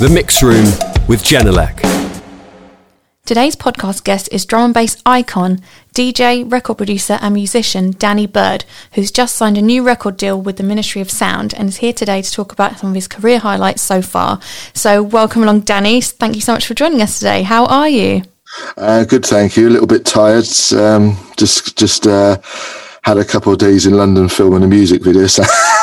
[0.00, 0.64] The Mix Room
[1.06, 1.80] with Genelec.
[3.24, 5.60] Today's podcast guest is drum and bass icon,
[5.94, 10.56] DJ, record producer, and musician Danny Byrd, who's just signed a new record deal with
[10.56, 13.38] the Ministry of Sound and is here today to talk about some of his career
[13.38, 14.40] highlights so far.
[14.74, 16.00] So, welcome along, Danny.
[16.00, 17.42] Thank you so much for joining us today.
[17.42, 18.22] How are you?
[18.76, 19.68] Uh, good, thank you.
[19.68, 20.46] A little bit tired.
[20.76, 22.08] Um, just, just.
[22.08, 22.38] Uh,
[23.04, 25.26] had a couple of days in London filming a music video.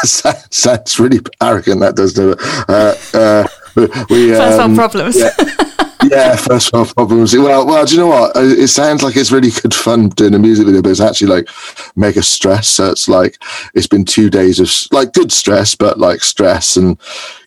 [0.04, 2.40] So sounds really arrogant, that does, do it?
[2.68, 3.48] Uh, uh,
[4.10, 5.18] we, First um, world problems.
[5.20, 5.32] Yeah.
[6.04, 7.36] yeah, first world problems.
[7.36, 8.36] Well, well, do you know what?
[8.36, 11.28] Uh, it sounds like it's really good fun doing a music video, but it's actually
[11.28, 11.50] like
[11.96, 12.68] mega stress.
[12.68, 13.38] So it's like
[13.74, 16.98] it's been two days of like good stress, but like stress, and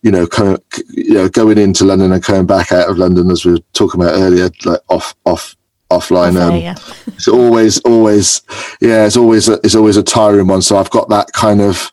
[0.02, 3.30] you know, kind of, you know, going into London and coming back out of London,
[3.30, 5.56] as we were talking about earlier, like off, off
[5.90, 6.40] offline.
[6.40, 6.74] Um, yeah.
[7.08, 8.42] it's always, always,
[8.80, 10.62] yeah, it's always, a, it's always a tiring one.
[10.62, 11.92] So I've got that kind of,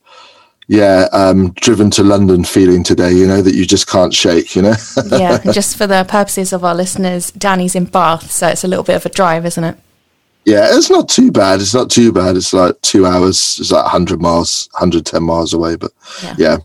[0.72, 4.62] yeah, um, driven to London feeling today, you know, that you just can't shake, you
[4.62, 4.74] know?
[5.08, 8.86] yeah, just for the purposes of our listeners, Danny's in Bath, so it's a little
[8.86, 9.78] bit of a drive, isn't it?
[10.46, 11.60] Yeah, it's not too bad.
[11.60, 12.38] It's not too bad.
[12.38, 13.58] It's like two hours.
[13.60, 15.76] It's like 100 miles, 110 miles away.
[15.76, 15.92] But
[16.24, 16.58] yeah, yeah,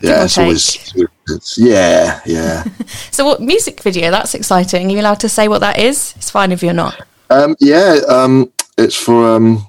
[0.00, 0.94] yeah it's always,
[1.28, 2.64] it's, yeah, yeah.
[3.10, 4.10] so, what music video?
[4.10, 4.86] That's exciting.
[4.86, 6.14] Are you allowed to say what that is?
[6.16, 6.98] It's fine if you're not.
[7.28, 9.66] Um, yeah, um, it's for um,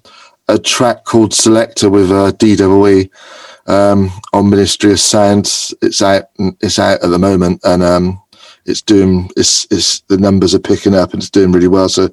[0.48, 3.10] a track called Selector with uh, DWE
[3.66, 5.46] um, on Ministry of Sound.
[5.82, 6.26] It's out.
[6.38, 8.22] It's out at the moment, and um,
[8.66, 11.88] it's doing it's, it's the numbers are picking up and it's doing really well.
[11.88, 12.10] So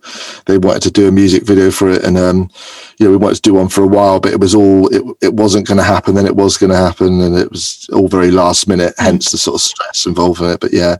[0.46, 2.50] they wanted to do a music video for it and um
[2.98, 5.02] you know we wanted to do one for a while but it was all it,
[5.22, 8.08] it wasn't going to happen then it was going to happen and it was all
[8.08, 10.60] very last minute hence the sort of stress involved in it.
[10.60, 10.96] But yeah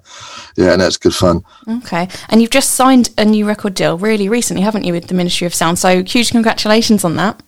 [0.57, 1.45] yeah and that's good fun.
[1.69, 2.09] Okay.
[2.31, 5.47] And you've just signed a new record deal really recently haven't you with the ministry
[5.47, 5.79] of sound?
[5.79, 7.43] So huge congratulations on that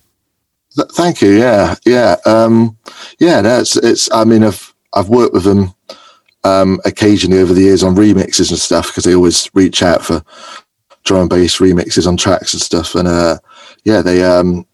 [0.92, 2.77] thank you yeah yeah um
[3.19, 5.75] yeah that's it's i mean i've i've worked with them
[6.44, 10.22] um, occasionally over the years on remixes and stuff because they always reach out for
[11.05, 12.95] drum and bass remixes on tracks and stuff.
[12.95, 13.39] And uh,
[13.84, 14.67] yeah, they, um,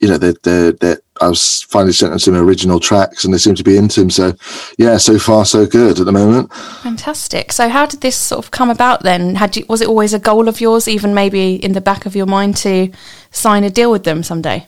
[0.00, 3.38] you know, they, they, they, I was finally sent them some original tracks and they
[3.38, 4.10] seem to be into them.
[4.10, 4.32] So
[4.78, 6.52] yeah, so far so good at the moment.
[6.82, 7.52] Fantastic.
[7.52, 9.36] So how did this sort of come about then?
[9.36, 12.16] Had you, was it always a goal of yours, even maybe in the back of
[12.16, 12.90] your mind to
[13.30, 14.66] sign a deal with them someday?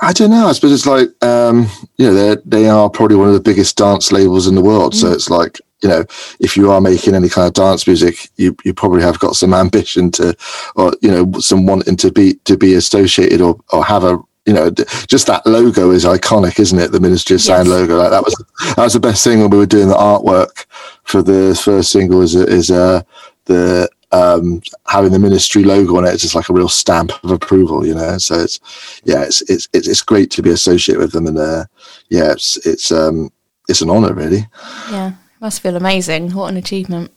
[0.00, 0.48] I don't know.
[0.48, 1.68] I suppose it's like um,
[1.98, 4.92] you know they they are probably one of the biggest dance labels in the world.
[4.92, 4.96] Mm.
[4.96, 6.04] So it's like you know
[6.40, 9.54] if you are making any kind of dance music, you you probably have got some
[9.64, 10.36] ambition to,
[10.74, 14.52] or you know some wanting to be to be associated or or have a you
[14.52, 16.90] know just that logo is iconic, isn't it?
[16.90, 17.78] The Ministry of Sound yes.
[17.78, 17.96] logo.
[17.96, 18.44] Like that was
[18.76, 20.66] that was the best thing when we were doing the artwork
[21.04, 22.20] for the first single.
[22.20, 23.02] Is is uh
[23.44, 27.32] the um, having the ministry logo on it is just like a real stamp of
[27.32, 28.16] approval, you know.
[28.18, 28.60] So it's
[29.04, 31.64] yeah, it's it's it's great to be associated with them, and uh,
[32.10, 33.32] yeah, it's it's um
[33.68, 34.46] it's an honour, really.
[34.90, 36.30] Yeah, must feel amazing.
[36.30, 37.10] What an achievement.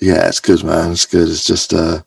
[0.00, 0.92] Yeah, it's good, man.
[0.92, 1.28] It's good.
[1.28, 2.02] It's just uh,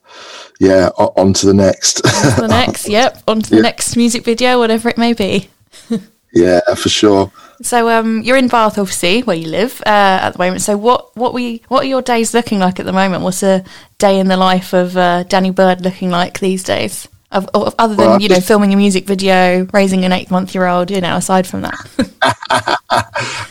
[0.58, 1.96] yeah, on to the next.
[1.96, 3.22] to the next, yep.
[3.28, 3.62] On to the yeah.
[3.62, 5.50] next music video, whatever it may be.
[6.32, 7.30] yeah, for sure.
[7.62, 10.62] So um, you're in Bath, obviously, where you live uh, at the moment.
[10.62, 13.22] So what what we what are your days looking like at the moment?
[13.22, 13.64] What's a
[13.98, 17.08] day in the life of uh, Danny Byrd looking like these days?
[17.32, 20.54] Of, of, other than well, you know filming a music video, raising an eight month
[20.54, 22.78] year old, you know, aside from that.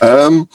[0.00, 0.48] um,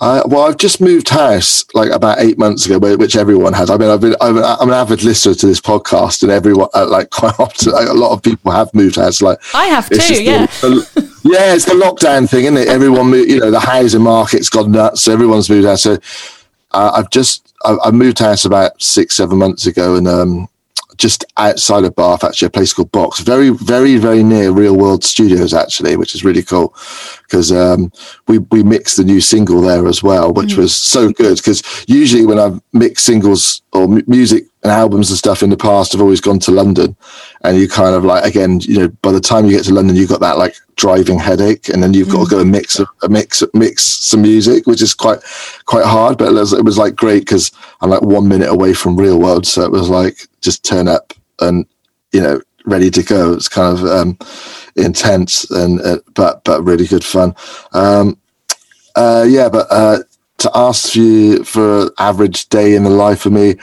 [0.00, 3.70] I, well, I've just moved house like about eight months ago, which everyone has.
[3.70, 6.86] I mean, I've been I'm, I'm an avid listener to this podcast, and everyone uh,
[6.86, 9.22] like quite often, like, a lot of people have moved house.
[9.22, 10.46] Like I have too, yeah.
[10.46, 12.68] The, yeah, it's the lockdown thing, isn't it?
[12.68, 15.08] Everyone, moved, you know, the housing market's gone nuts.
[15.08, 15.78] Everyone's moved out.
[15.78, 15.96] So
[16.72, 20.48] uh, I've just I, I, moved house about six, seven months ago, and um,
[20.96, 25.02] just outside of Bath, actually, a place called Box, very, very, very near Real World
[25.02, 26.74] Studios, actually, which is really cool
[27.34, 27.90] because um,
[28.28, 30.58] we we mixed the new single there as well, which mm.
[30.58, 31.36] was so good.
[31.36, 35.56] Because usually when I've mixed singles or m- music and albums and stuff in the
[35.56, 36.96] past, I've always gone to London,
[37.42, 39.96] and you kind of like again, you know, by the time you get to London,
[39.96, 42.12] you've got that like driving headache, and then you've mm.
[42.12, 45.18] got to go and mix a, a mix mix some music, which is quite
[45.64, 46.16] quite hard.
[46.16, 49.18] But it was, it was like great because I'm like one minute away from Real
[49.18, 51.66] World, so it was like just turn up and
[52.12, 53.32] you know ready to go.
[53.32, 54.18] It's kind of um,
[54.76, 57.34] intense and uh, but but really good fun.
[57.72, 58.18] Um,
[58.96, 59.98] uh, yeah, but uh,
[60.38, 63.56] to ask you for average day in the life of me,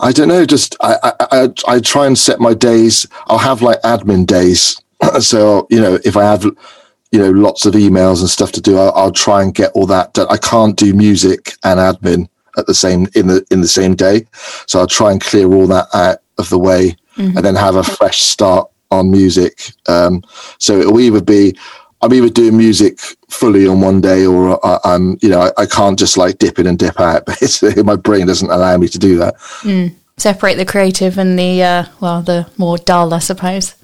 [0.00, 0.44] I don't know.
[0.44, 3.06] Just I, I I, I try and set my days.
[3.26, 4.80] I'll have like admin days.
[5.20, 8.78] so you know if I have you know lots of emails and stuff to do,
[8.78, 10.26] I'll, I'll try and get all that done.
[10.30, 14.26] I can't do music and admin at the same in the in the same day,
[14.66, 17.36] so I'll try and clear all that out of the way mm-hmm.
[17.36, 19.72] and then have a fresh start on music.
[19.86, 20.22] Um,
[20.58, 21.56] so it'll either be
[22.00, 25.66] I'm either doing music fully on one day or I, am you know, I, I,
[25.66, 27.26] can't just like dip in and dip out.
[27.40, 29.36] Basically, my brain doesn't allow me to do that.
[29.62, 29.94] Mm.
[30.16, 33.74] Separate the creative and the, uh, well, the more dull, I suppose.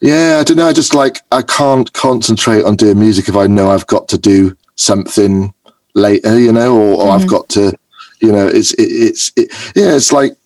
[0.00, 0.66] Yeah, I don't know.
[0.66, 4.18] I just like, I can't concentrate on doing music if I know I've got to
[4.18, 5.52] do something
[5.94, 7.22] later, you know, or, or mm-hmm.
[7.22, 7.72] I've got to,
[8.20, 10.36] you know, it's, it, it's, it, yeah, it's like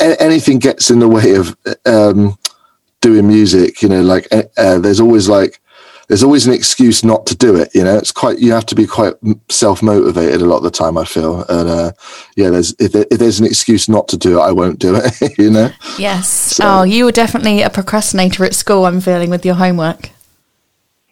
[0.00, 1.56] anything gets in the way of
[1.86, 2.38] um,
[3.00, 5.60] doing music, you know, like uh, there's always like,
[6.08, 7.74] there's always an excuse not to do it.
[7.74, 9.14] You know, it's quite you have to be quite
[9.50, 10.98] self motivated a lot of the time.
[10.98, 11.92] I feel, and uh,
[12.36, 14.94] yeah, there's if, there, if, there's an excuse not to do it, I won't do
[14.96, 15.38] it.
[15.38, 15.70] you know.
[15.98, 16.28] Yes.
[16.28, 18.86] So, oh, you were definitely a procrastinator at school.
[18.86, 20.10] I'm feeling with your homework.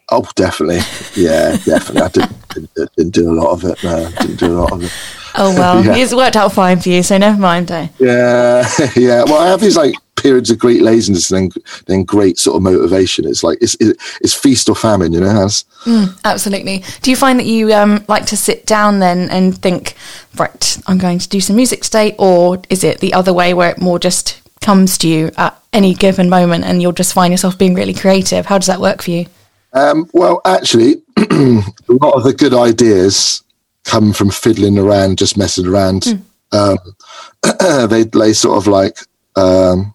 [0.09, 0.81] Oh, definitely.
[1.15, 2.01] Yeah, definitely.
[2.01, 3.81] I didn't, didn't, didn't, do a lot of it.
[3.81, 4.91] No, didn't do a lot of it.
[5.35, 5.95] Oh well, yeah.
[5.95, 7.71] it's worked out fine for you, so never mind.
[7.71, 7.87] Eh?
[7.99, 9.23] Yeah, yeah.
[9.23, 12.63] Well, I have these like periods of great laziness and then then great sort of
[12.63, 13.25] motivation.
[13.25, 15.29] It's like it's it's feast or famine, you know.
[15.29, 16.83] Has mm, absolutely.
[17.01, 19.95] Do you find that you um, like to sit down then and think,
[20.37, 23.71] right, I'm going to do some music today, or is it the other way where
[23.71, 27.57] it more just comes to you at any given moment and you'll just find yourself
[27.57, 28.45] being really creative?
[28.45, 29.25] How does that work for you?
[29.73, 33.43] Um, well, actually, a lot of the good ideas
[33.83, 36.03] come from fiddling around, just messing around.
[36.03, 36.21] Mm.
[36.53, 38.99] Um, they they sort of like
[39.35, 39.93] um,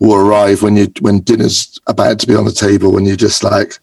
[0.00, 3.42] will arrive when you when dinner's about to be on the table when you're just
[3.42, 3.78] like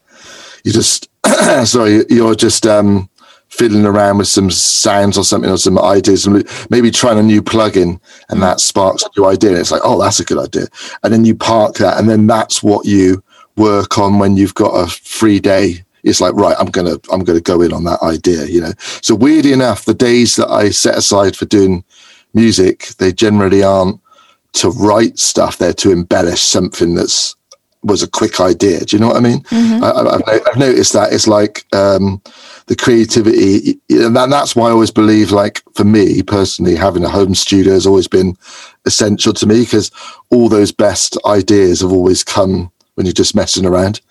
[0.64, 1.10] you just
[1.66, 3.10] sorry you're just um
[3.50, 7.42] fiddling around with some sounds or something or some ideas and maybe trying a new
[7.42, 8.00] plugin
[8.30, 10.68] and that sparks a new idea and it's like oh that's a good idea
[11.04, 13.24] and then you park that and then that's what you
[13.56, 17.42] work on when you've got a free day it's like right i'm gonna i'm gonna
[17.42, 18.72] go in on that idea you know
[19.02, 21.84] so weirdly enough the days that i set aside for doing
[22.34, 24.00] music they generally aren't
[24.54, 27.36] to write stuff there to embellish something that's
[27.86, 28.84] was a quick idea.
[28.84, 29.42] Do you know what I mean?
[29.44, 29.84] Mm-hmm.
[29.84, 32.22] I, have noticed that it's like um,
[32.66, 37.36] the creativity, and that's why I always believe, like for me personally, having a home
[37.36, 38.36] studio has always been
[38.86, 39.92] essential to me because
[40.32, 44.02] all those best ideas have always come when you're just messing around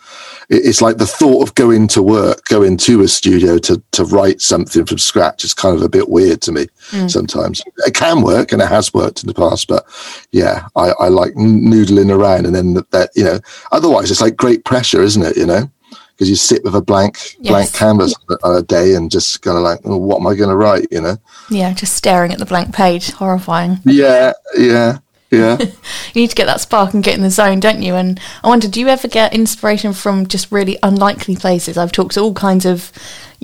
[0.50, 4.40] it's like the thought of going to work, going to a studio to to write
[4.40, 7.10] something from scratch is kind of a bit weird to me mm.
[7.10, 7.62] sometimes.
[7.78, 9.84] It can work and it has worked in the past, but
[10.32, 13.40] yeah, I, I like noodling around and then that, that, you know,
[13.72, 15.36] otherwise it's like great pressure, isn't it?
[15.36, 15.70] You know,
[16.14, 17.50] because you sit with a blank yes.
[17.50, 20.50] blank canvas on a day and just kind of like, oh, what am I going
[20.50, 20.88] to write?
[20.90, 21.16] You know?
[21.50, 23.78] Yeah, just staring at the blank page, horrifying.
[23.84, 24.98] Yeah, yeah.
[25.36, 25.58] Yeah.
[25.60, 27.94] you need to get that spark and get in the zone, don't you?
[27.94, 31.76] And I wonder, do you ever get inspiration from just really unlikely places?
[31.76, 32.92] I've talked to all kinds of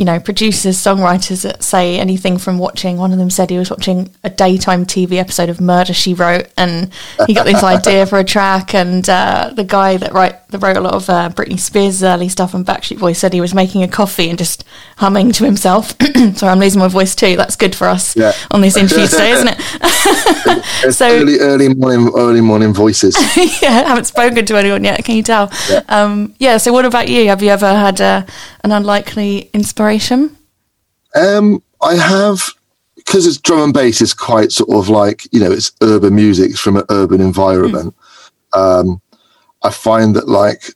[0.00, 2.96] you know, producers, songwriters that say anything from watching.
[2.96, 6.50] One of them said he was watching a daytime TV episode of Murder She Wrote,
[6.56, 6.90] and
[7.26, 8.74] he got this idea for a track.
[8.74, 12.30] And uh, the guy that write that wrote a lot of uh, Britney Spears' early
[12.30, 14.64] stuff and Backstreet Boys said he was making a coffee and just
[14.96, 15.94] humming to himself.
[16.34, 17.36] Sorry, I'm losing my voice too.
[17.36, 18.32] That's good for us yeah.
[18.50, 20.92] on this interview today, isn't it?
[20.94, 23.14] so early, early morning, early morning voices.
[23.62, 25.04] yeah, I haven't spoken to anyone yet.
[25.04, 25.52] Can you tell?
[25.68, 25.82] Yeah.
[25.88, 26.56] Um, yeah.
[26.56, 27.28] So, what about you?
[27.28, 28.24] Have you ever had uh,
[28.64, 30.36] an unlikely inspiration?
[31.14, 32.42] Um, I have
[32.96, 36.50] because it's drum and bass is quite sort of like you know it's urban music
[36.50, 37.94] it's from an urban environment.
[38.52, 38.80] Mm.
[38.80, 39.02] Um,
[39.62, 40.74] I find that like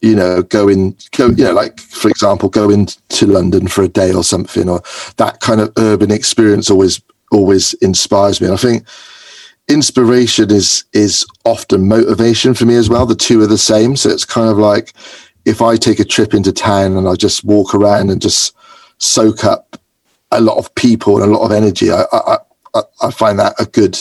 [0.00, 4.12] you know going go you know like for example going to London for a day
[4.12, 4.82] or something or
[5.16, 7.00] that kind of urban experience always
[7.32, 8.46] always inspires me.
[8.46, 8.86] And I think
[9.68, 13.06] inspiration is is often motivation for me as well.
[13.06, 14.92] The two are the same, so it's kind of like
[15.46, 18.54] if I take a trip into town and I just walk around and just
[18.98, 19.80] soak up
[20.32, 22.38] a lot of people and a lot of energy, I, I,
[22.74, 23.96] I, I find that a good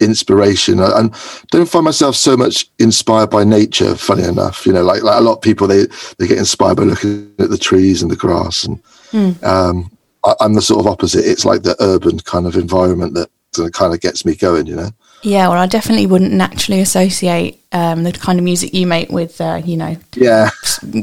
[0.00, 0.80] inspiration.
[0.80, 1.14] I, and
[1.52, 3.94] don't find myself so much inspired by nature.
[3.94, 5.86] Funny enough, you know, like, like a lot of people, they
[6.18, 8.64] they get inspired by looking at the trees and the grass.
[8.64, 8.82] And
[9.12, 9.42] mm.
[9.44, 9.90] um,
[10.24, 11.24] I, am the sort of opposite.
[11.24, 14.66] It's like the urban kind of environment that, that kind of gets me going.
[14.66, 14.90] You know.
[15.22, 19.40] Yeah, well, I definitely wouldn't naturally associate um, the kind of music you make with,
[19.40, 20.50] uh, you know, yeah,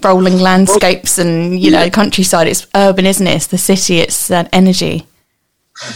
[0.03, 1.83] rolling landscapes and you yeah.
[1.83, 2.47] know countryside.
[2.47, 3.35] It's urban, isn't it?
[3.35, 3.99] It's the city.
[3.99, 5.05] It's that energy.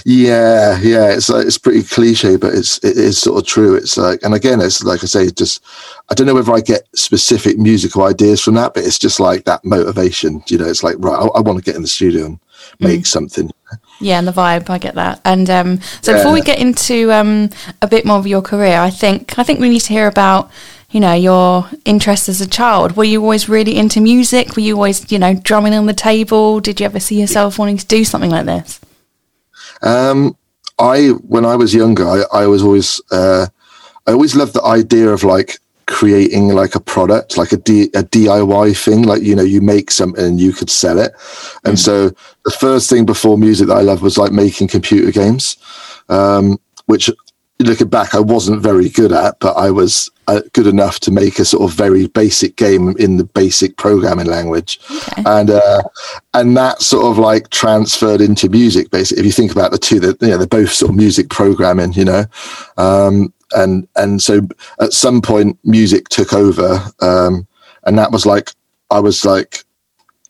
[0.05, 3.75] Yeah, yeah, it's like it's pretty cliche, but it's it is sort of true.
[3.75, 5.63] It's like, and again, it's like I say, just
[6.09, 9.45] I don't know whether I get specific musical ideas from that, but it's just like
[9.45, 10.43] that motivation.
[10.47, 12.39] You know, it's like right, I, I want to get in the studio and
[12.79, 13.07] make mm.
[13.07, 13.49] something.
[14.01, 15.21] Yeah, and the vibe, I get that.
[15.23, 16.17] And um, so yeah.
[16.17, 17.49] before we get into um,
[17.81, 20.51] a bit more of your career, I think I think we need to hear about
[20.89, 22.97] you know your interest as a child.
[22.97, 24.55] Were you always really into music?
[24.55, 26.59] Were you always you know drumming on the table?
[26.59, 28.79] Did you ever see yourself wanting to do something like this?
[29.81, 30.35] Um,
[30.79, 33.47] I when I was younger, I, I was always uh,
[34.07, 35.59] I always loved the idea of like
[35.91, 39.91] creating like a product, like a, D, a DIY thing, like, you know, you make
[39.91, 41.11] something and you could sell it.
[41.65, 42.09] And so
[42.45, 45.57] the first thing before music that I loved was like making computer games,
[46.07, 47.09] um, which
[47.59, 51.39] looking back, I wasn't very good at, but I was uh, good enough to make
[51.39, 55.23] a sort of very basic game in the basic programming language, Okay.
[55.25, 55.81] and uh,
[56.33, 58.89] and that sort of like transferred into music.
[58.91, 61.29] Basically, if you think about the two, that you know, they're both sort of music
[61.29, 62.25] programming, you know,
[62.77, 64.47] um, and and so
[64.79, 67.47] at some point, music took over, um,
[67.83, 68.51] and that was like
[68.89, 69.63] I was like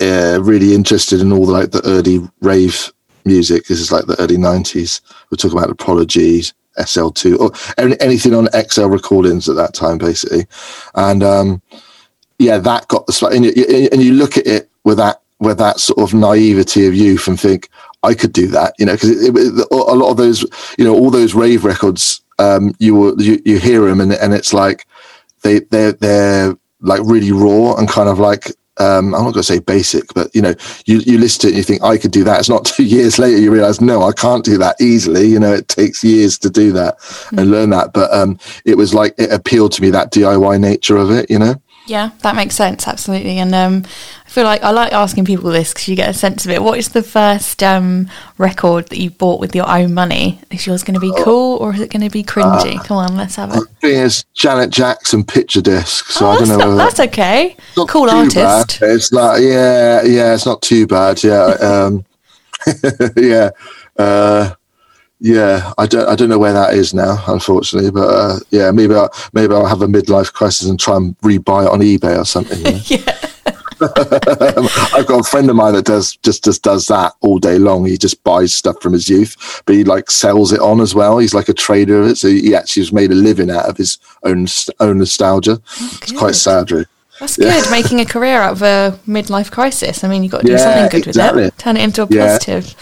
[0.02, 2.92] uh, really interested in all the like the early rave
[3.26, 3.68] music.
[3.68, 5.02] This is like the early nineties.
[5.30, 6.44] We're talking about Prodigy,
[6.78, 10.46] SL2, or any, anything on XL recordings at that time, basically.
[10.96, 11.62] And um,
[12.40, 13.34] yeah, that got the spot.
[13.34, 16.94] And you, and you look at it with that with that sort of naivety of
[16.94, 17.68] youth and think
[18.04, 19.10] I could do that, you know, because
[19.72, 20.44] a lot of those,
[20.78, 24.34] you know, all those rave records, um, you will you, you hear them and and
[24.34, 24.88] it's like
[25.44, 29.44] they they're they're like really raw and kind of like um, I'm not going to
[29.44, 30.56] say basic, but you know,
[30.86, 32.40] you, you listen to it and you think I could do that.
[32.40, 35.26] It's not two years later you realize no, I can't do that easily.
[35.26, 36.96] You know, it takes years to do that
[37.38, 37.94] and learn that.
[37.94, 41.30] But um, it was like it appealed to me that DIY nature of it.
[41.30, 41.56] You know,
[41.86, 43.38] Yeah, that makes sense, absolutely.
[43.38, 43.84] And um,
[44.32, 46.64] feel like I like asking people this because you get a sense of it.
[46.64, 50.40] What is the first um, record that you bought with your own money?
[50.50, 52.82] Is yours going to be cool or is it going to be cringy?
[52.86, 53.64] Come on, let's have it.
[53.84, 56.06] is Janet Jackson picture disc.
[56.06, 56.76] So oh, I that's, don't know.
[56.76, 57.58] not, that's okay.
[57.76, 58.36] not Cool artist.
[58.36, 58.78] bad.
[58.82, 60.34] It's like yeah, yeah.
[60.34, 61.22] It's not too bad.
[61.22, 62.06] Yeah, um,
[63.18, 63.50] yeah,
[63.98, 64.54] uh,
[65.20, 65.74] yeah.
[65.78, 66.08] I don't.
[66.08, 67.92] I don't know where that is now, unfortunately.
[67.92, 71.66] But uh, yeah, maybe I'll, maybe I'll have a midlife crisis and try and rebuy
[71.66, 72.60] it on eBay or something.
[72.60, 72.80] you know?
[72.86, 73.28] Yeah.
[74.94, 77.86] I've got a friend of mine that does just just does that all day long.
[77.86, 81.18] He just buys stuff from his youth, but he like sells it on as well.
[81.18, 83.78] He's like a trader of it, so he actually has made a living out of
[83.78, 84.48] his own
[84.80, 85.62] own nostalgia.
[86.02, 86.86] it's quite sad, really.
[87.20, 90.04] That's good, making a career out of a midlife crisis.
[90.04, 91.44] I mean, you've got to do Yeah, something good with exactly.
[91.44, 91.58] it.
[91.60, 92.26] Turn it into a Yeah.
[92.34, 92.76] positive.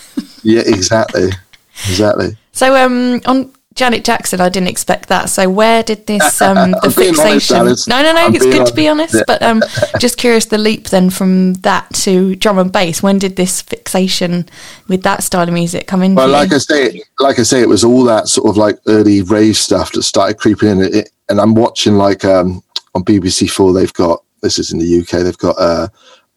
[0.43, 1.29] Yeah, exactly,
[1.89, 2.37] exactly.
[2.53, 5.29] So, um, on Janet Jackson, I didn't expect that.
[5.29, 7.57] So, where did this um, the I'm honest, fixation?
[7.87, 8.25] No, no, no.
[8.25, 9.25] I'm it's good to be honest, honest.
[9.25, 9.63] but um,
[9.99, 13.01] just curious the leap then from that to drum and bass.
[13.01, 14.49] When did this fixation
[14.89, 16.33] with that style of music come into Well, you?
[16.33, 19.55] like I say, like I say, it was all that sort of like early rave
[19.55, 20.81] stuff that started creeping in.
[20.81, 22.61] It, and I'm watching like um,
[22.95, 25.87] on BBC Four, they've got this is in the UK, they've got uh,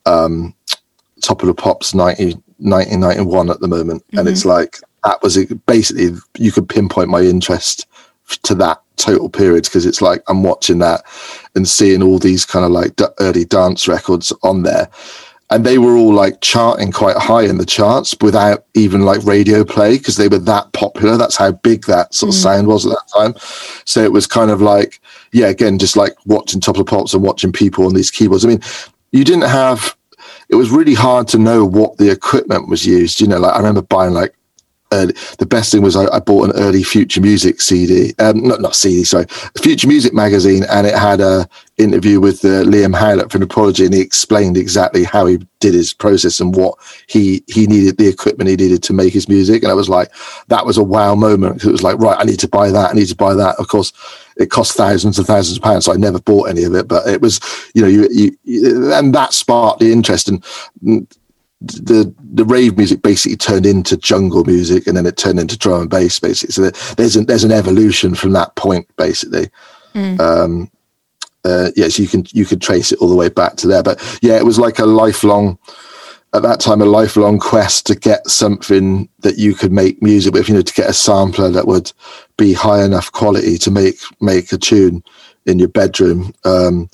[0.07, 0.55] um,
[1.21, 6.17] Top of the Pops 90, 1991 at the moment, and it's like that was basically
[6.39, 7.87] you could pinpoint my interest
[8.45, 11.03] to that total period because it's like I'm watching that
[11.55, 14.89] and seeing all these kind of like d- early dance records on there.
[15.51, 19.65] And they were all like charting quite high in the charts without even like radio
[19.65, 21.19] play because they were that popular.
[21.19, 22.43] That's how big that sort of mm.
[22.43, 23.35] sound was at that time.
[23.85, 25.01] So it was kind of like
[25.33, 28.45] yeah again just like watching top of the pops and watching people on these keyboards.
[28.45, 28.63] I mean
[29.11, 29.97] you didn't have
[30.49, 33.59] it was really hard to know what the equipment was used you know like i
[33.59, 34.35] remember buying like
[34.93, 38.77] the best thing was I, I bought an early Future Music CD, um, not not
[38.77, 39.27] CD, sorry,
[39.61, 43.95] Future Music magazine, and it had a interview with uh, Liam Howlett from Prodigy, and
[43.95, 48.51] he explained exactly how he did his process and what he he needed, the equipment
[48.51, 50.11] he needed to make his music, and I was like,
[50.49, 51.65] that was a wow moment.
[51.65, 53.57] It was like, right, I need to buy that, I need to buy that.
[53.59, 53.93] Of course,
[54.37, 57.07] it cost thousands and thousands of pounds, so I never bought any of it, but
[57.09, 57.41] it was,
[57.75, 60.45] you know, you, you, you and that sparked the interest and.
[61.67, 65.59] Mm, the the rave music basically turned into jungle music and then it turned into
[65.59, 66.53] drum and bass basically.
[66.53, 69.51] So there's an there's an evolution from that point basically.
[70.21, 70.71] Um
[71.45, 73.83] uh yes you can you could trace it all the way back to there.
[73.83, 75.59] But yeah it was like a lifelong
[76.35, 80.49] at that time a lifelong quest to get something that you could make music with
[80.49, 81.93] you know to get a sampler that would
[82.39, 85.03] be high enough quality to make make a tune
[85.47, 86.33] in your bedroom.
[86.45, 86.89] Um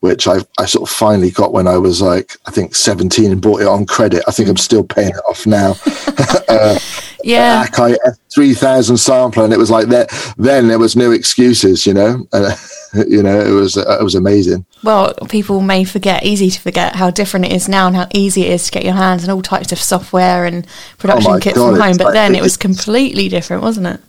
[0.00, 3.40] which I, I sort of finally got when I was like, I think 17 and
[3.40, 4.24] bought it on credit.
[4.26, 5.74] I think I'm still paying it off now.
[6.48, 6.78] uh,
[7.22, 7.96] yeah, Akai
[8.30, 9.44] S3000 sampler.
[9.44, 10.10] And it was like that.
[10.38, 12.56] Then there was no excuses, you know, uh,
[13.06, 14.64] you know, it was, uh, it was amazing.
[14.82, 18.46] well, people may forget, easy to forget how different it is now and how easy
[18.46, 20.66] it is to get your hands on all types of software and
[20.96, 21.96] production Oh kits God, from home.
[21.98, 24.00] But like- then it was completely different, wasn't it?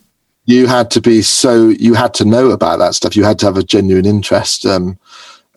[0.45, 3.15] You had to be so, you had to know about that stuff.
[3.15, 4.65] You had to have a genuine interest.
[4.65, 4.97] Um,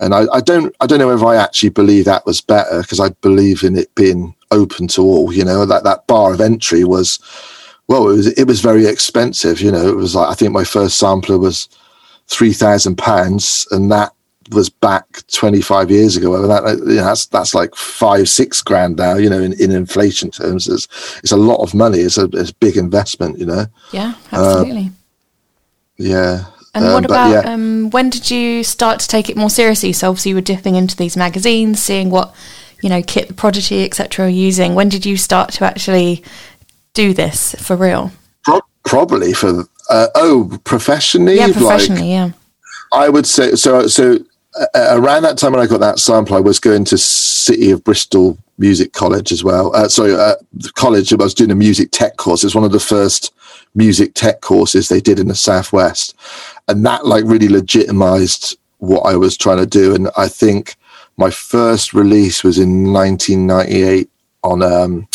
[0.00, 3.00] and I, I don't, I don't know if I actually believe that was better because
[3.00, 5.32] I believe in it being open to all.
[5.32, 7.18] You know, that that bar of entry was,
[7.88, 9.60] well, it was it was very expensive.
[9.60, 11.68] You know, it was like I think my first sampler was
[12.26, 14.12] three thousand pounds, and that
[14.50, 16.34] was back twenty five years ago.
[16.34, 19.14] And that you know, that's that's like five six grand now.
[19.14, 20.88] You know, in, in inflation terms, it's
[21.22, 21.98] it's a lot of money.
[22.00, 23.38] It's a, it's a big investment.
[23.38, 24.90] You know, Yeah, um, absolutely.
[25.98, 26.46] yeah.
[26.74, 27.52] And what about yeah.
[27.52, 29.92] um, when did you start to take it more seriously?
[29.92, 32.34] So obviously you were dipping into these magazines, seeing what
[32.82, 34.26] you know Kit the Prodigy etc.
[34.26, 34.74] are using.
[34.74, 36.24] When did you start to actually
[36.92, 38.10] do this for real?
[38.44, 41.36] Pro- probably for uh, oh professionally.
[41.36, 42.00] Yeah, professionally.
[42.00, 42.30] Like, yeah.
[42.92, 43.86] I would say so.
[43.86, 44.18] So
[44.56, 47.82] uh, around that time when I got that sample, I was going to City of
[47.84, 49.74] Bristol Music College as well.
[49.74, 50.36] Uh, sorry, uh,
[50.74, 51.12] college.
[51.12, 52.44] I was doing a music tech course.
[52.44, 53.32] It's one of the first
[53.74, 56.14] music tech courses they did in the southwest,
[56.68, 59.94] and that like really legitimized what I was trying to do.
[59.94, 60.76] And I think
[61.16, 64.08] my first release was in 1998
[64.42, 65.08] on um,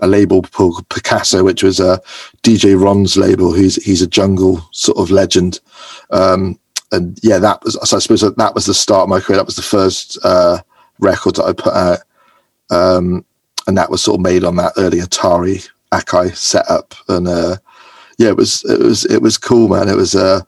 [0.00, 2.00] a label called Picasso, which was a
[2.42, 3.52] DJ Ron's label.
[3.52, 5.60] He's he's a jungle sort of legend.
[6.10, 6.58] Um,
[6.92, 9.38] and yeah, that was so I suppose that that was the start of my career.
[9.38, 10.60] That was the first uh,
[10.98, 11.98] record that I put out,
[12.70, 13.24] um,
[13.66, 16.94] and that was sort of made on that early Atari Akai setup.
[17.08, 17.56] And uh,
[18.18, 19.88] yeah, it was it was it was cool, man.
[19.88, 20.42] It was uh,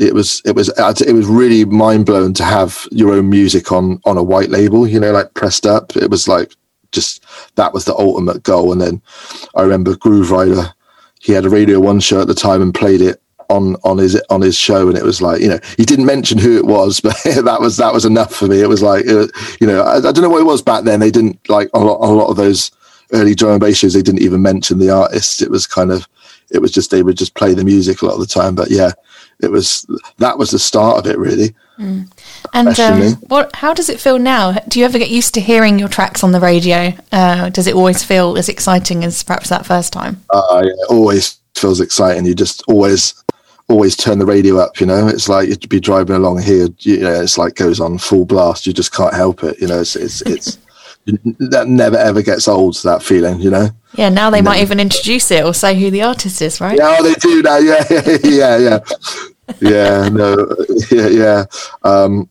[0.00, 4.00] it was it was it was really mind blowing to have your own music on
[4.06, 4.86] on a white label.
[4.86, 5.94] You know, like pressed up.
[5.94, 6.54] It was like
[6.90, 7.24] just
[7.56, 8.72] that was the ultimate goal.
[8.72, 9.02] And then
[9.54, 10.72] I remember Grooverider.
[11.20, 14.20] He had a Radio One show at the time and played it on on his
[14.30, 17.00] on his show, and it was like you know he didn't mention who it was,
[17.04, 18.62] but that was that was enough for me.
[18.62, 19.30] It was like it,
[19.60, 21.00] you know I, I, don't know what it was back then.
[21.00, 22.70] They didn't like a lot, a lot of those
[23.12, 23.92] early drum and bass shows.
[23.92, 25.42] They didn't even mention the artists.
[25.42, 26.08] It was kind of
[26.50, 28.54] it was just they would just play the music a lot of the time.
[28.54, 28.92] But yeah,
[29.42, 29.86] it was
[30.18, 31.54] that was the start of it really.
[31.78, 32.10] Mm.
[32.52, 33.54] And um, what?
[33.56, 34.52] How does it feel now?
[34.68, 36.92] Do you ever get used to hearing your tracks on the radio?
[37.10, 40.22] Uh, does it always feel as exciting as perhaps that first time?
[40.30, 42.26] Uh, yeah, always feels exciting.
[42.26, 43.14] You just always
[43.68, 44.78] always turn the radio up.
[44.80, 46.68] You know, it's like you'd be driving along here.
[46.80, 48.66] You know, it's like goes on full blast.
[48.66, 49.58] You just can't help it.
[49.60, 50.58] You know, it's it's, it's
[51.06, 52.76] that never ever gets old.
[52.82, 53.40] That feeling.
[53.40, 53.68] You know.
[53.94, 54.08] Yeah.
[54.08, 56.78] Now they might even introduce it or say who the artist is, right?
[56.78, 57.58] Yeah, they do now.
[57.60, 58.80] Yeah, yeah, yeah,
[59.60, 60.08] yeah.
[60.08, 60.56] no,
[60.90, 61.44] yeah, yeah.
[61.82, 62.28] Um,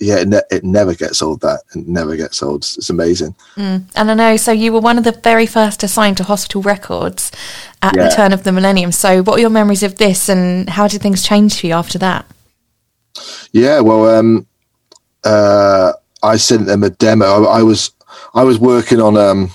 [0.00, 1.42] yeah, it, ne- it, never gets old.
[1.42, 2.62] That it never gets old.
[2.62, 3.34] It's, amazing.
[3.56, 3.84] Mm.
[3.94, 4.36] And I know.
[4.36, 7.30] So you were one of the very first assigned to Hospital Records
[7.82, 8.08] at yeah.
[8.08, 8.92] the turn of the millennium.
[8.92, 11.98] So what are your memories of this, and how did things change for you after
[11.98, 12.24] that?
[13.52, 14.46] Yeah, well, um,
[15.24, 17.44] uh, I sent them a demo.
[17.44, 17.90] I, I was
[18.34, 19.50] I was working on um,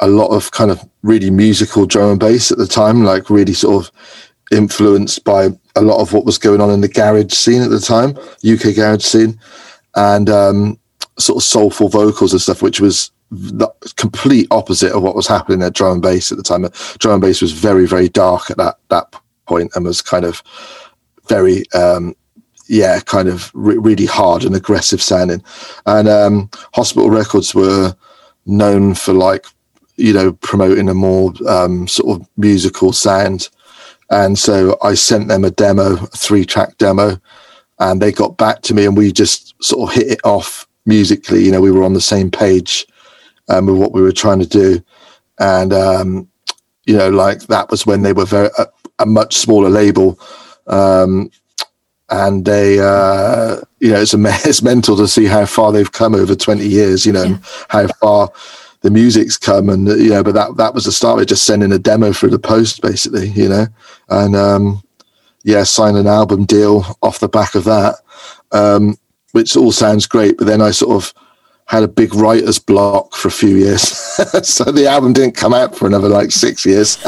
[0.00, 3.54] a lot of kind of really musical drum and bass at the time, like really
[3.54, 3.92] sort of
[4.52, 7.80] influenced by a lot of what was going on in the garage scene at the
[7.80, 8.16] time,
[8.48, 9.38] UK garage scene,
[9.96, 10.78] and um,
[11.18, 15.62] sort of soulful vocals and stuff, which was the complete opposite of what was happening
[15.62, 16.66] at drum and bass at the time.
[16.98, 19.14] Drum and bass was very, very dark at that that
[19.46, 20.42] point and was kind of
[21.28, 22.14] very, um,
[22.66, 25.42] yeah, kind of re- really hard and aggressive sounding.
[25.86, 27.94] And um, Hospital Records were
[28.46, 29.46] known for like,
[29.96, 33.48] you know, promoting a more um, sort of musical sound.
[34.10, 37.20] And so I sent them a demo, a three track demo,
[37.78, 41.44] and they got back to me and we just sort of hit it off musically.
[41.44, 42.86] You know, we were on the same page
[43.48, 44.82] um, with what we were trying to do.
[45.38, 46.28] And, um,
[46.86, 48.66] you know, like that was when they were very, a,
[49.00, 50.18] a much smaller label.
[50.66, 51.30] Um,
[52.10, 56.14] and they, uh, you know, it's, a, it's mental to see how far they've come
[56.14, 57.38] over 20 years, you know, yeah.
[57.68, 58.30] how far
[58.82, 61.72] the music's come and, you know, but that, that was the start of just sending
[61.72, 63.66] a demo through the post basically, you know,
[64.10, 64.82] and, um,
[65.42, 67.96] yeah, sign an album deal off the back of that,
[68.52, 68.96] um,
[69.32, 70.38] which all sounds great.
[70.38, 71.14] But then I sort of
[71.66, 73.82] had a big writer's block for a few years.
[74.42, 76.96] so the album didn't come out for another like six years.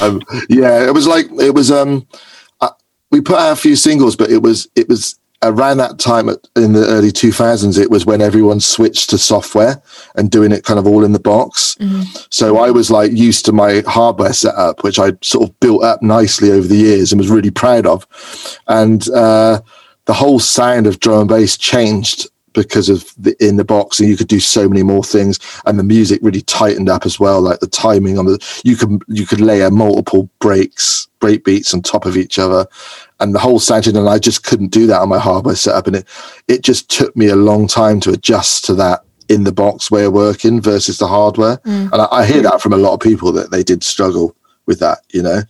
[0.00, 2.06] um, yeah, it was like, it was, um,
[2.60, 2.70] uh,
[3.10, 6.38] we put out a few singles, but it was, it was around that time at,
[6.56, 9.80] in the early 2000s, it was when everyone switched to software
[10.16, 11.76] and doing it kind of all in the box.
[11.80, 12.02] Mm-hmm.
[12.30, 16.02] So I was like used to my hardware setup, which I sort of built up
[16.02, 18.06] nicely over the years and was really proud of.
[18.66, 19.60] And, uh,
[20.08, 24.08] the whole sound of drum and bass changed because of the in the box and
[24.08, 25.38] you could do so many more things.
[25.66, 29.02] And the music really tightened up as well like the timing on the you could
[29.08, 32.66] you could layer multiple breaks break beats on top of each other.
[33.20, 35.86] And the whole sound and I just couldn't do that on my hardware setup.
[35.86, 36.08] And it
[36.46, 40.04] it just took me a long time to adjust to that in the box way
[40.04, 41.58] of working versus the hardware.
[41.58, 41.92] Mm.
[41.92, 44.34] and I, I, hear that from a lot of people that they did struggle
[44.64, 45.42] with that you know?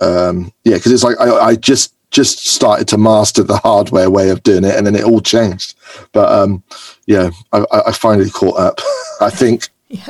[0.00, 4.30] Um yeah because it's like I, I just just started to master the hardware way
[4.30, 5.74] of doing it, and then it all changed.
[6.12, 6.62] But um,
[7.06, 8.80] yeah, I, I finally caught up.
[9.20, 9.68] I think.
[9.88, 10.08] Yeah.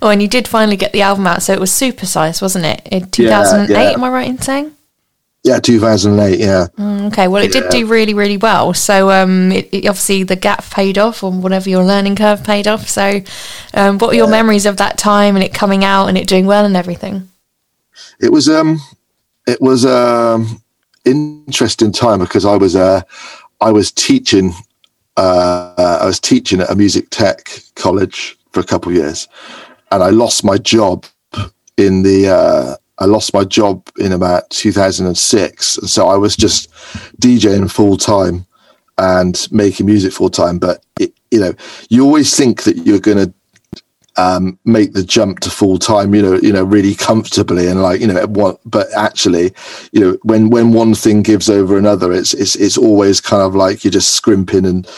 [0.00, 2.86] Oh, and you did finally get the album out, so it was Supersize, wasn't it?
[2.90, 3.90] In 2008, yeah, yeah.
[3.90, 4.72] am I right in saying?
[5.44, 6.66] Yeah, 2008, yeah.
[6.78, 7.62] Mm, okay, well, it yeah.
[7.62, 8.74] did do really, really well.
[8.74, 12.66] So, um, it, it, obviously, the gap paid off, or whatever your learning curve paid
[12.66, 12.88] off.
[12.88, 13.20] So,
[13.74, 16.46] um, what were your memories of that time and it coming out and it doing
[16.46, 17.28] well and everything?
[18.20, 18.80] It was, um,
[19.46, 20.61] it was um
[21.04, 23.02] interesting time because I was uh,
[23.60, 24.52] I was teaching
[25.16, 29.28] uh, I was teaching at a music tech college for a couple of years,
[29.90, 31.06] and I lost my job
[31.76, 36.70] in the uh, I lost my job in about 2006, and so I was just
[37.20, 38.46] DJing full time
[38.98, 40.58] and making music full time.
[40.58, 41.54] But it, you know,
[41.88, 43.32] you always think that you're going to
[44.16, 48.00] um, make the jump to full time, you know, you know, really comfortably and like,
[48.00, 49.52] you know, what, but actually,
[49.92, 53.54] you know, when, when one thing gives over another, it's, it's, it's always kind of
[53.54, 54.88] like you're just scrimping and,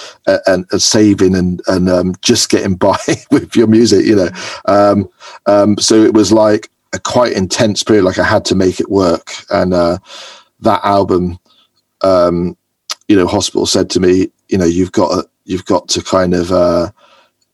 [0.47, 2.99] and, and saving and, and, um, just getting by
[3.31, 4.29] with your music, you know.
[4.67, 5.09] Um,
[5.47, 8.05] um, so it was like a quite intense period.
[8.05, 9.31] Like I had to make it work.
[9.51, 9.99] And, uh,
[10.61, 11.39] that album,
[12.01, 12.57] um,
[13.07, 16.35] you know, hospital said to me, you know, you've got to, you've got to kind
[16.35, 16.91] of, uh,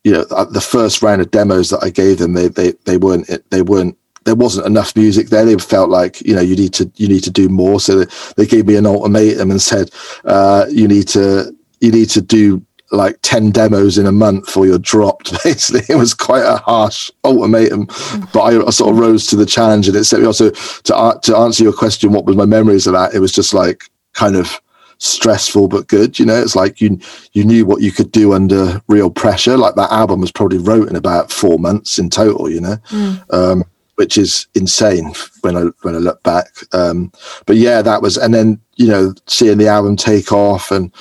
[0.05, 2.97] you know, uh, the first round of demos that I gave them, they they they
[2.97, 5.45] weren't they weren't there wasn't enough music there.
[5.45, 7.81] They felt like you know you need to you need to do more.
[7.81, 9.91] So they, they gave me an ultimatum and said
[10.25, 14.67] uh, you need to you need to do like 10 demos in a month or
[14.67, 17.87] you're dropped basically it was quite a harsh ultimatum
[18.33, 21.21] but I, I, sort of rose to the challenge and it set me also to,
[21.23, 23.85] to answer your question what was my memories of that it was just like
[24.15, 24.61] kind of
[25.01, 26.19] stressful but good.
[26.19, 27.01] You know, it's like you
[27.33, 29.57] you knew what you could do under real pressure.
[29.57, 32.49] Like that album was probably wrote in about four months in total.
[32.49, 33.35] You know, mm.
[33.35, 33.65] um,
[33.97, 36.47] which is insane when I when I look back.
[36.73, 37.13] Um,
[37.47, 40.93] but yeah, that was, and then you know, seeing the album take off, and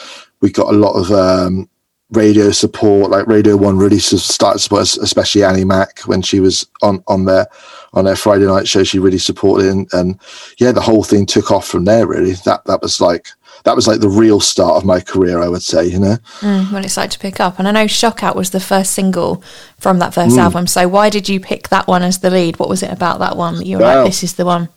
[0.41, 1.69] we got a lot of um,
[2.11, 3.11] radio support.
[3.11, 7.25] Like Radio One really started support, us, especially Annie Mac when she was on on
[7.25, 7.47] their
[7.93, 8.83] on their Friday night show.
[8.83, 10.19] She really supported, and, and
[10.57, 12.07] yeah, the whole thing took off from there.
[12.07, 13.29] Really, that that was like
[13.63, 16.17] that was like the real start of my career, I would say, you know.
[16.39, 17.59] Mm, when it started to pick up.
[17.59, 19.43] And I know Shock Out was the first single
[19.77, 20.39] from that first mm.
[20.39, 20.67] album.
[20.67, 22.59] So why did you pick that one as the lead?
[22.59, 24.69] What was it about that one that you were well, like, this is the one?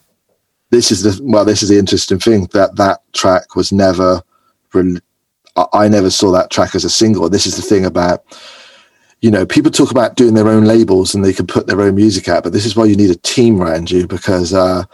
[0.70, 4.22] This is the, well, this is the interesting thing that that track was never,
[5.72, 7.28] I never saw that track as a single.
[7.28, 8.24] This is the thing about,
[9.20, 11.94] you know, people talk about doing their own labels and they can put their own
[11.94, 14.84] music out, but this is why you need a team around you because, uh,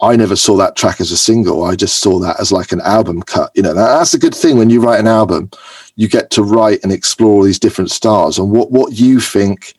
[0.00, 1.64] I never saw that track as a single.
[1.64, 3.50] I just saw that as like an album cut.
[3.54, 5.50] You know, that's a good thing when you write an album,
[5.96, 9.74] you get to write and explore these different styles and what, what you think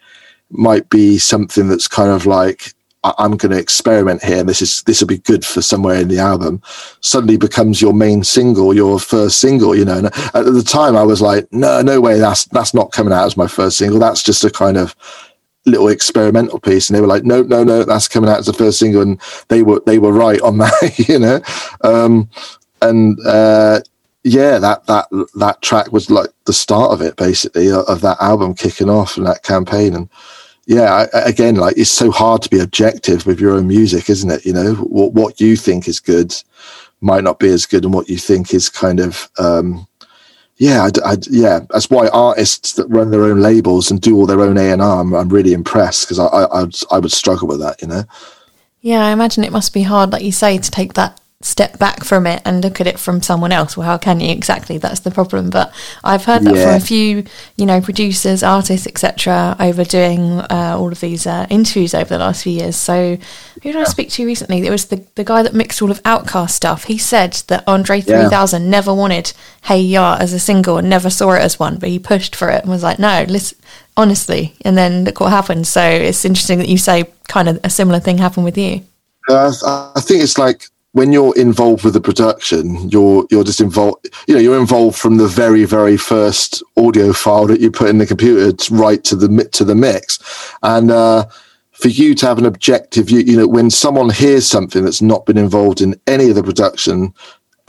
[0.51, 4.41] might be something that's kind of like, I'm going to experiment here.
[4.41, 6.61] And This is, this will be good for somewhere in the album
[6.99, 11.01] suddenly becomes your main single, your first single, you know, and at the time I
[11.03, 12.19] was like, no, no way.
[12.19, 13.99] That's, that's not coming out as my first single.
[13.99, 14.95] That's just a kind of,
[15.65, 18.53] little experimental piece and they were like no no no that's coming out as the
[18.53, 21.41] first single and they were they were right on that you know?
[21.83, 22.29] Um
[22.81, 23.81] and uh
[24.23, 28.55] yeah that that that track was like the start of it basically of that album
[28.55, 29.95] kicking off and that campaign.
[29.95, 30.09] And
[30.65, 34.31] yeah I, again like it's so hard to be objective with your own music isn't
[34.31, 34.45] it?
[34.45, 36.33] You know what what you think is good
[37.01, 39.87] might not be as good and what you think is kind of um
[40.61, 44.27] yeah, I, I, yeah, that's why artists that run their own labels and do all
[44.27, 47.47] their own A and R, I'm, I'm really impressed because I, I, I would struggle
[47.47, 48.03] with that, you know.
[48.81, 52.03] Yeah, I imagine it must be hard, like you say, to take that step back
[52.03, 53.75] from it and look at it from someone else.
[53.75, 54.77] Well, how can you exactly?
[54.77, 55.49] That's the problem.
[55.49, 55.73] But
[56.03, 56.65] I've heard that yeah.
[56.65, 57.23] from a few,
[57.55, 62.19] you know, producers, artists, etc., over doing uh, all of these uh, interviews over the
[62.19, 62.75] last few years.
[62.75, 63.17] So,
[63.63, 64.65] who did I speak to recently?
[64.65, 66.85] It was the the guy that mixed all of OutKast stuff.
[66.85, 68.69] He said that Andre Three Thousand yeah.
[68.69, 71.99] never wanted Hey Ya as a single and never saw it as one, but he
[71.99, 73.57] pushed for it and was like, no, listen.
[73.97, 75.67] Honestly, and then look what happened.
[75.67, 78.83] So it's interesting that you say kind of a similar thing happened with you.
[79.27, 79.51] Uh,
[79.95, 84.09] I think it's like when you're involved with the production, you're you're just involved.
[84.27, 87.97] You know, you're involved from the very very first audio file that you put in
[87.97, 90.19] the computer to, right to the to the mix,
[90.63, 91.27] and uh,
[91.71, 95.25] for you to have an objective, you you know, when someone hears something that's not
[95.25, 97.13] been involved in any of the production,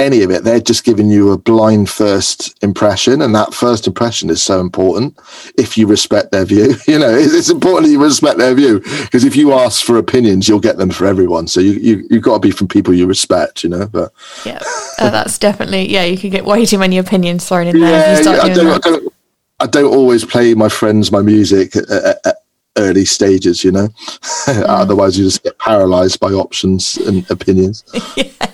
[0.02, 0.44] any of it.
[0.44, 5.18] They're just giving you a blind first impression, and that first impression is so important.
[5.56, 9.24] If you respect their view, you know it's, important that you respect their view because
[9.24, 11.46] if you ask for opinions, you'll get them for everyone.
[11.46, 13.86] So you you you've got to be from people you respect, you know.
[13.86, 14.12] But
[14.44, 14.60] yeah,
[14.98, 16.04] uh, that's definitely yeah.
[16.04, 18.54] You could get way too many opinions thrown in there yeah, if you start yeah,
[18.54, 18.86] doing I don't.
[18.86, 19.12] I don't,
[19.60, 22.41] I don't always play my friends my music at, at, at
[22.76, 23.88] early stages, you know.
[24.42, 24.64] Mm.
[24.66, 27.85] Otherwise, you just get paralyzed by options and opinions.
[28.16, 28.50] yeah,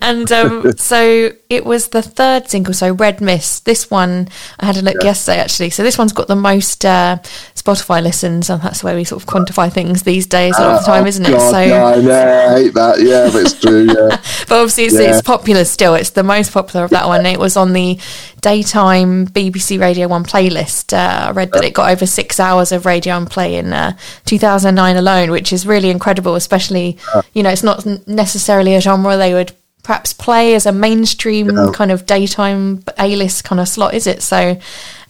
[0.00, 3.66] and um, so it was the third single, so Red Mist.
[3.66, 5.08] This one I had a look yeah.
[5.08, 5.70] yesterday actually.
[5.70, 7.18] So this one's got the most uh,
[7.54, 10.80] Spotify listens, and that's where we sort of quantify things these days a lot of
[10.80, 11.32] the time, isn't it?
[11.32, 13.00] God, so yeah, I, know, I hate that.
[13.00, 13.84] Yeah, but it's true.
[13.84, 14.16] Yeah,
[14.48, 15.10] but obviously it's, yeah.
[15.10, 15.94] it's popular still.
[15.94, 17.26] It's the most popular of that one.
[17.26, 17.98] It was on the
[18.40, 20.92] daytime BBC Radio One playlist.
[20.92, 23.96] Uh, I read that it got over six hours of radio and play in uh,
[24.24, 26.34] 2009 alone, which is really incredible.
[26.34, 26.98] Especially,
[27.32, 29.52] you know, it's not necessarily a genre they would
[29.86, 31.70] perhaps play as a mainstream yeah.
[31.72, 34.20] kind of daytime A-list kind of slot, is it?
[34.20, 34.58] So,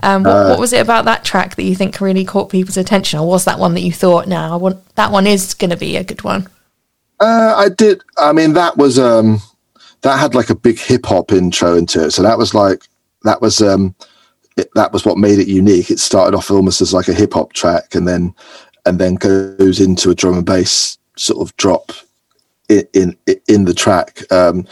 [0.02, 2.76] um, what, uh, what, was it about that track that you think really caught people's
[2.76, 5.70] attention, or was that one that you thought, "Now, I want that one is going
[5.70, 6.48] to be a good one"?
[7.18, 8.02] Uh, I did.
[8.18, 9.40] I mean, that was um,
[10.02, 12.86] that had like a big hip hop intro into it, so that was like
[13.26, 13.94] that was um,
[14.56, 15.90] it, that was what made it unique.
[15.90, 18.34] It started off almost as like a hip hop track, and then
[18.84, 21.92] and then goes into a drum and bass sort of drop
[22.68, 23.16] in in,
[23.48, 24.66] in the track um,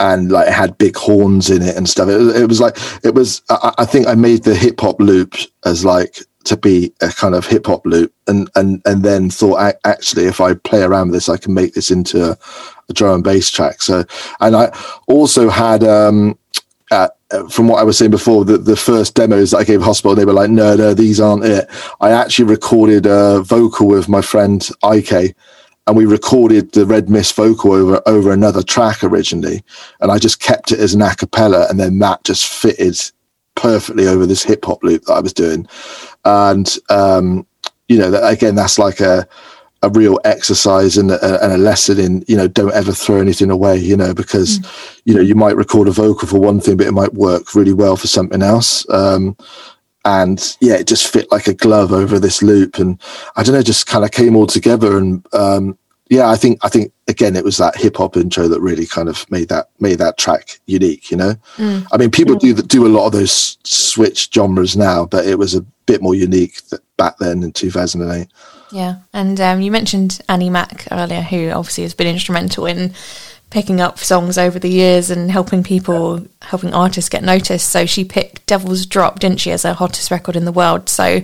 [0.00, 3.14] and like it had big horns in it and stuff it, it was like it
[3.14, 5.34] was I, I, think i made the hip hop loop
[5.64, 9.74] as like to be a kind of hip hop loop and and and then thought
[9.84, 12.38] actually if i play around with this i can make this into a,
[12.88, 14.04] a drum and bass track so
[14.40, 14.66] and i
[15.06, 16.38] also had um
[17.50, 20.24] from what I was saying before, the, the first demos that I gave Hospital, they
[20.24, 21.68] were like, no, no, these aren't it.
[22.00, 25.34] I actually recorded a vocal with my friend IK
[25.86, 29.64] and we recorded the Red Mist vocal over over another track originally,
[30.00, 32.96] and I just kept it as an acapella, and then that just fitted
[33.56, 35.66] perfectly over this hip hop loop that I was doing,
[36.24, 37.46] and um,
[37.88, 39.26] you know, that, again, that's like a
[39.82, 43.50] a real exercise and a, and a, lesson in you know don't ever throw anything
[43.50, 45.00] away you know because mm.
[45.04, 47.72] you know you might record a vocal for one thing but it might work really
[47.72, 49.36] well for something else um,
[50.04, 53.00] and yeah, it just fit like a glove over this loop, and
[53.36, 54.98] I don't know, just kind of came all together.
[54.98, 58.60] And um, yeah, I think I think again, it was that hip hop intro that
[58.60, 61.10] really kind of made that made that track unique.
[61.10, 61.86] You know, mm.
[61.92, 65.54] I mean, people do do a lot of those switch genres now, but it was
[65.54, 66.60] a bit more unique
[66.96, 68.28] back then in two thousand and eight.
[68.72, 72.94] Yeah, and um, you mentioned Annie Mac earlier, who obviously has been instrumental in
[73.50, 77.68] picking up songs over the years and helping people, helping artists get noticed.
[77.68, 80.88] So she picked Devil's Drop, didn't she, as her hottest record in the world.
[80.88, 81.20] So,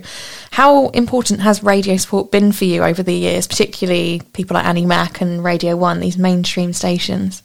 [0.51, 4.85] how important has radio support been for you over the years, particularly people like Annie
[4.85, 7.43] Mac and Radio One, these mainstream stations?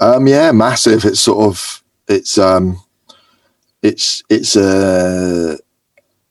[0.00, 1.04] Um, yeah, massive.
[1.04, 2.80] It's sort of it's um,
[3.82, 5.56] it's it's uh,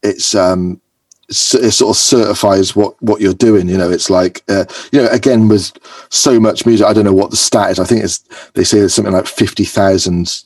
[0.04, 0.82] it's um,
[1.30, 5.08] it sort of certifies what what you're doing you know it's like uh, you know
[5.10, 5.72] again with
[6.10, 8.20] so much music i don't know what the stat is i think it's
[8.54, 10.44] they say there's something like 50,000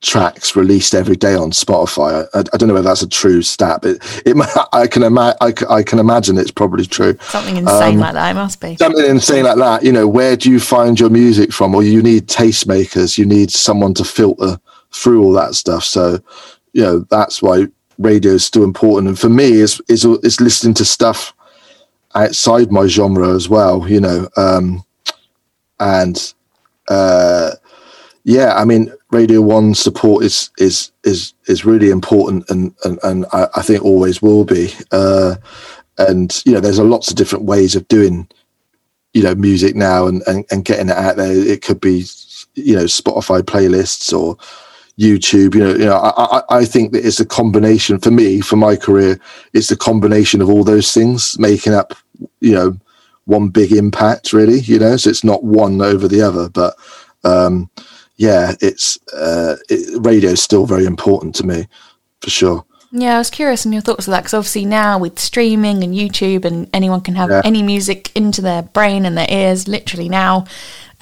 [0.00, 3.80] tracks released every day on spotify I, I, don't know whether that's a true stat
[3.82, 7.16] but it, i can imagine I, I, can imagine it's probably true.
[7.20, 8.76] Something insane um, like that it must be.
[8.76, 11.74] something insane like that you know where do you find your music from?
[11.74, 14.58] Or you need tastemakers you need someone to filter
[14.90, 16.18] through all that stuff so
[16.72, 19.08] you know that's why radio is still important.
[19.08, 21.34] And for me, is is is listening to stuff
[22.14, 23.88] outside my genre as well.
[23.88, 24.84] You know, um,
[25.80, 26.34] and
[26.88, 27.52] uh,
[28.24, 33.26] yeah, I mean, Radio One support is is is is really important, and and and
[33.32, 34.72] I, I think always will be.
[34.90, 35.36] Uh,
[35.98, 38.28] and you know, there's a lots of different ways of doing
[39.12, 41.32] you know music now and, and and getting it out there.
[41.32, 42.04] It could be
[42.54, 44.36] you know Spotify playlists or
[44.98, 45.54] YouTube.
[45.54, 48.76] You know, you know, I, I think that it's a combination for me, for my
[48.76, 49.18] career,
[49.52, 51.94] it's a combination of all those things making up,
[52.40, 52.76] you know,
[53.24, 56.74] one big impact really, you know, so it's not one over the other, but,
[57.24, 57.70] um,
[58.16, 61.68] yeah, it's, uh, it, radio is still very important to me
[62.20, 62.64] for sure.
[62.94, 65.94] Yeah, I was curious on your thoughts of that because obviously now with streaming and
[65.94, 67.40] YouTube and anyone can have yeah.
[67.42, 70.44] any music into their brain and their ears literally now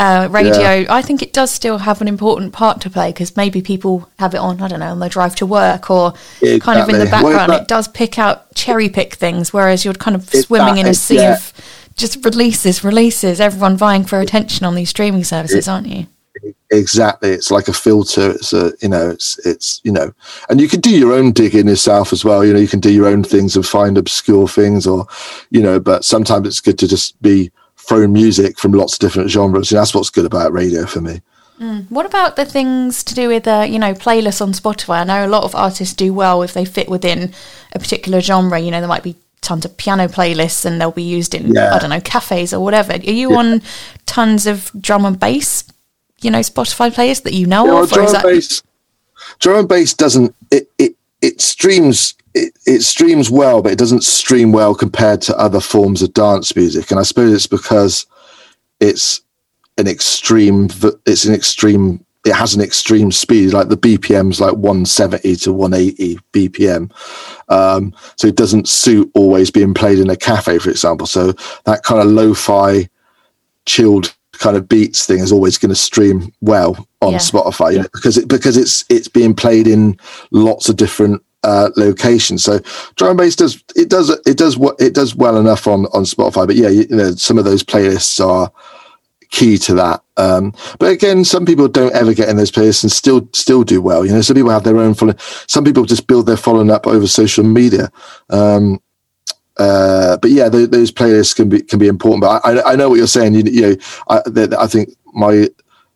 [0.00, 0.86] uh, radio, yeah.
[0.88, 4.34] I think it does still have an important part to play because maybe people have
[4.34, 6.60] it on, I don't know, on their drive to work or exactly.
[6.60, 7.50] kind of in the background.
[7.50, 10.94] Well, it does pick out, cherry pick things, whereas you're kind of swimming in a
[10.94, 11.34] sea yeah.
[11.34, 11.52] of
[11.96, 16.06] just releases, releases, everyone vying for attention on these streaming services, aren't you?
[16.70, 17.30] Exactly.
[17.30, 18.30] It's like a filter.
[18.30, 20.14] It's a, you know, it's, it's, you know,
[20.48, 22.42] and you can do your own digging yourself as well.
[22.42, 25.06] You know, you can do your own things and find obscure things or,
[25.50, 27.50] you know, but sometimes it's good to just be
[27.88, 29.70] thrown music from lots of different genres.
[29.72, 31.22] And that's what's good about radio for me.
[31.60, 31.90] Mm.
[31.90, 35.00] What about the things to do with, uh, you know, playlists on Spotify?
[35.00, 37.32] I know a lot of artists do well if they fit within
[37.72, 38.58] a particular genre.
[38.58, 41.74] You know, there might be tons of piano playlists and they'll be used in, yeah.
[41.74, 42.92] I don't know, cafes or whatever.
[42.92, 43.38] Are you yeah.
[43.38, 43.62] on
[44.06, 45.64] tons of drum and bass,
[46.22, 47.90] you know, Spotify playlists that you know yeah, of?
[47.90, 48.62] Drum, and that- bass,
[49.38, 54.04] drum and bass doesn't, it, it, it streams it, it streams well, but it doesn't
[54.04, 56.90] stream well compared to other forms of dance music.
[56.90, 58.06] And I suppose it's because
[58.78, 59.20] it's
[59.78, 60.68] an extreme.
[61.06, 62.04] It's an extreme.
[62.26, 66.92] It has an extreme speed, like the BPM's like 170 to 180 BPM.
[67.48, 71.06] Um, so it doesn't suit always being played in a cafe, for example.
[71.06, 71.32] So
[71.64, 72.90] that kind of lo-fi,
[73.64, 77.18] chilled kind of beats thing is always going to stream well on Yeah.
[77.18, 79.96] Spotify, you know, because it because it's it's being played in
[80.30, 82.44] lots of different uh, locations.
[82.44, 82.60] So
[82.96, 86.04] drum and bass does it does it does what it does well enough on on
[86.04, 86.46] Spotify.
[86.46, 88.52] But yeah, you, you know, some of those playlists are
[89.30, 90.02] key to that.
[90.16, 93.80] Um, but again, some people don't ever get in those playlists and still still do
[93.80, 94.04] well.
[94.04, 95.18] You know, some people have their own following.
[95.46, 97.90] Some people just build their following up over social media.
[98.28, 98.80] Um,
[99.56, 102.22] uh, but yeah, those, those playlists can be can be important.
[102.22, 103.34] But I, I, know what you're saying.
[103.34, 103.76] You, you know,
[104.08, 104.20] I,
[104.58, 105.48] I think my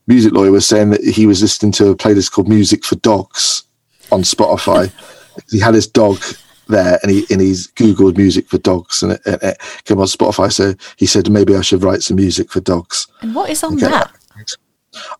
[0.06, 3.64] music lawyer was saying that he was listening to a playlist called "Music for Dogs"
[4.12, 4.92] on Spotify.
[5.50, 6.18] he had his dog
[6.68, 10.06] there, and he and he's googled music for dogs, and it, it, it came on
[10.06, 10.52] Spotify.
[10.52, 13.06] So he said maybe I should write some music for dogs.
[13.22, 13.88] And what is on Okay.
[13.88, 14.12] that?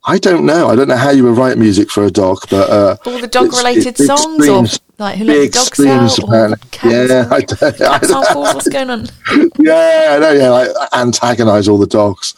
[0.05, 0.69] I don't know.
[0.69, 3.27] I don't know how you would write music for a dog, but uh, All the
[3.27, 4.63] dog related songs or
[4.97, 6.19] like who let dogs streams, out?
[6.19, 6.69] Or apparently.
[6.71, 8.53] cat Yeah, I don't, I Cat samples?
[8.53, 9.07] What's going on?
[9.59, 10.31] yeah, I know.
[10.31, 12.33] Yeah, like antagonize all the dogs.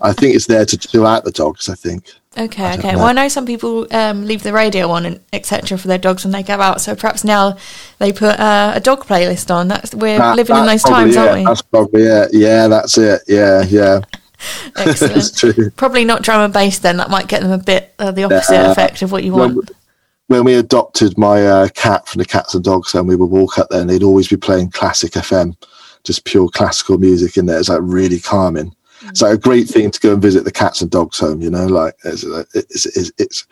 [0.00, 1.68] I think it's there to chill out the dogs.
[1.68, 2.10] I think.
[2.36, 2.92] Okay, okay.
[2.92, 2.98] know.
[2.98, 5.76] Well, I know some people um, leave the radio on and etc.
[5.76, 6.80] for their dogs when they go out.
[6.80, 7.58] So perhaps now
[7.98, 9.68] they put uh, a dog playlist on.
[9.68, 11.18] That's we're That- living in those times, it.
[11.18, 11.44] aren't we?
[11.44, 12.30] That's probably it.
[12.32, 13.22] Yeah, that's it.
[13.28, 14.00] Yeah, yeah.
[14.76, 15.76] Excellent.
[15.76, 16.78] Probably not drum and bass.
[16.78, 19.54] Then that might get them a bit uh, the opposite effect of what you When,
[19.54, 19.70] want.
[20.26, 23.58] when we adopted my uh, cat from the Cats and Dogs Home, we would walk
[23.58, 25.54] up there and they'd always be playing classic FM,
[26.02, 27.58] just pure classical music in there.
[27.60, 28.74] It's like really calming.
[29.08, 31.42] It's like a great thing to go and visit the Cats and Dogs Home.
[31.42, 33.46] You know, like it's it's it's, it's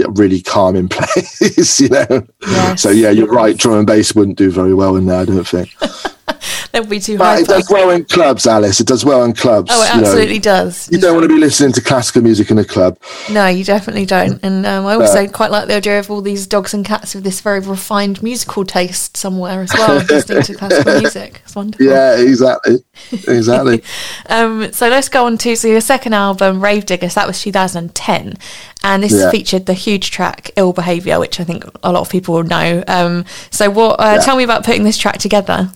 [0.00, 1.80] a really calming place.
[1.80, 2.26] You know.
[2.42, 2.82] Yes.
[2.82, 3.56] So yeah, you're right.
[3.56, 5.20] Drum and bass wouldn't do very well in there.
[5.20, 5.70] I don't think.
[6.76, 7.40] That would be too high.
[7.40, 8.80] it does well in clubs, Alice.
[8.80, 9.70] It does well in clubs.
[9.72, 10.06] Oh, it you know.
[10.08, 10.90] absolutely does.
[10.92, 12.98] You don't want to be listening to classical music in a club.
[13.30, 14.38] No, you definitely don't.
[14.42, 17.24] And um, I also quite like the idea of all these dogs and cats with
[17.24, 21.40] this very refined musical taste somewhere as well, listening to classical music.
[21.44, 21.86] It's wonderful.
[21.86, 22.84] Yeah, exactly,
[23.26, 23.82] exactly.
[24.28, 27.14] Um, so let's go on to so your second album, Rave Diggers.
[27.14, 28.34] That was 2010,
[28.82, 29.30] and this Yeah.
[29.30, 32.84] featured the huge track "Ill Behavior," which I think a lot of people will know.
[32.86, 33.98] Um, so, what?
[33.98, 34.20] Uh, Yeah.
[34.20, 35.70] Tell me about putting this track together.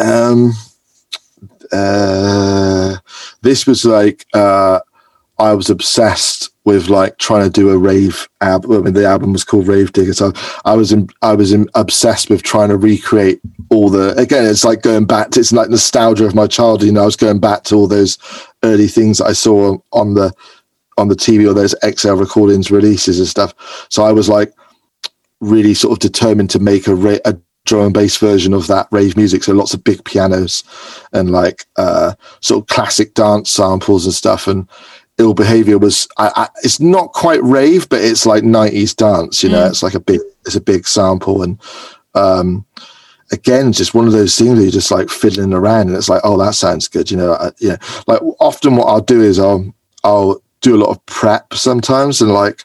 [0.00, 0.52] Um,
[1.72, 2.96] uh,
[3.42, 4.80] this was like uh,
[5.38, 8.72] I was obsessed with like trying to do a rave album.
[8.72, 10.32] I mean, the album was called Rave Digger, so
[10.64, 14.14] I was in, I was in, obsessed with trying to recreate all the.
[14.18, 15.30] Again, it's like going back.
[15.30, 16.86] To, it's like nostalgia of my childhood.
[16.86, 18.18] You know, I was going back to all those
[18.62, 20.32] early things that I saw on the
[20.98, 23.54] on the TV or those XL recordings releases and stuff.
[23.88, 24.52] So I was like
[25.40, 27.34] really sort of determined to make a, ra- a
[27.70, 29.44] drum and bass version of that rave music.
[29.44, 30.64] So lots of big pianos
[31.12, 34.48] and like uh, sort of classic dance samples and stuff.
[34.48, 34.68] And
[35.18, 39.50] ill behavior was, I, I, it's not quite rave, but it's like 90s dance, you
[39.50, 41.42] know, it's like a big, it's a big sample.
[41.42, 41.60] And,
[42.14, 42.66] um,
[43.30, 46.22] again, just one of those things where you're just like fiddling around and it's like,
[46.24, 47.08] oh, that sounds good.
[47.08, 47.76] You know, I, yeah,
[48.08, 52.32] like often what I'll do is I'll, I'll do a lot of prep sometimes and
[52.32, 52.64] like,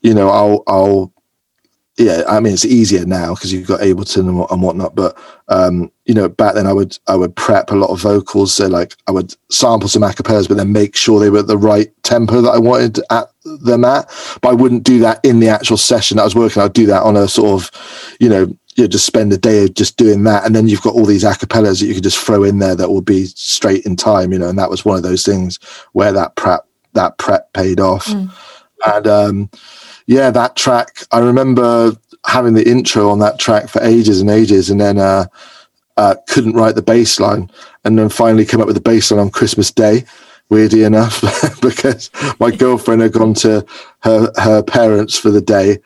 [0.00, 1.12] you know, I'll, I'll,
[2.00, 4.94] yeah, I mean, it's easier now because you've got Ableton and, what- and whatnot.
[4.94, 8.54] But um, you know, back then I would I would prep a lot of vocals.
[8.54, 11.58] So like I would sample some acapellas, but then make sure they were at the
[11.58, 14.06] right tempo that I wanted at them at.
[14.40, 16.62] But I wouldn't do that in the actual session that I was working.
[16.62, 19.74] I'd do that on a sort of, you know, you just spend a day of
[19.74, 22.44] just doing that, and then you've got all these acapellas that you could just throw
[22.44, 24.32] in there that will be straight in time.
[24.32, 25.58] You know, and that was one of those things
[25.92, 28.08] where that prep that prep paid off.
[28.86, 29.50] And um,
[30.10, 31.92] yeah, that track, I remember
[32.26, 35.26] having the intro on that track for ages and ages, and then uh,
[35.96, 37.48] uh, couldn't write the bass line,
[37.84, 40.04] and then finally came up with the bass line on Christmas Day.
[40.48, 41.20] Weirdly enough,
[41.62, 43.64] because my girlfriend had gone to
[44.00, 45.78] her her parents for the day,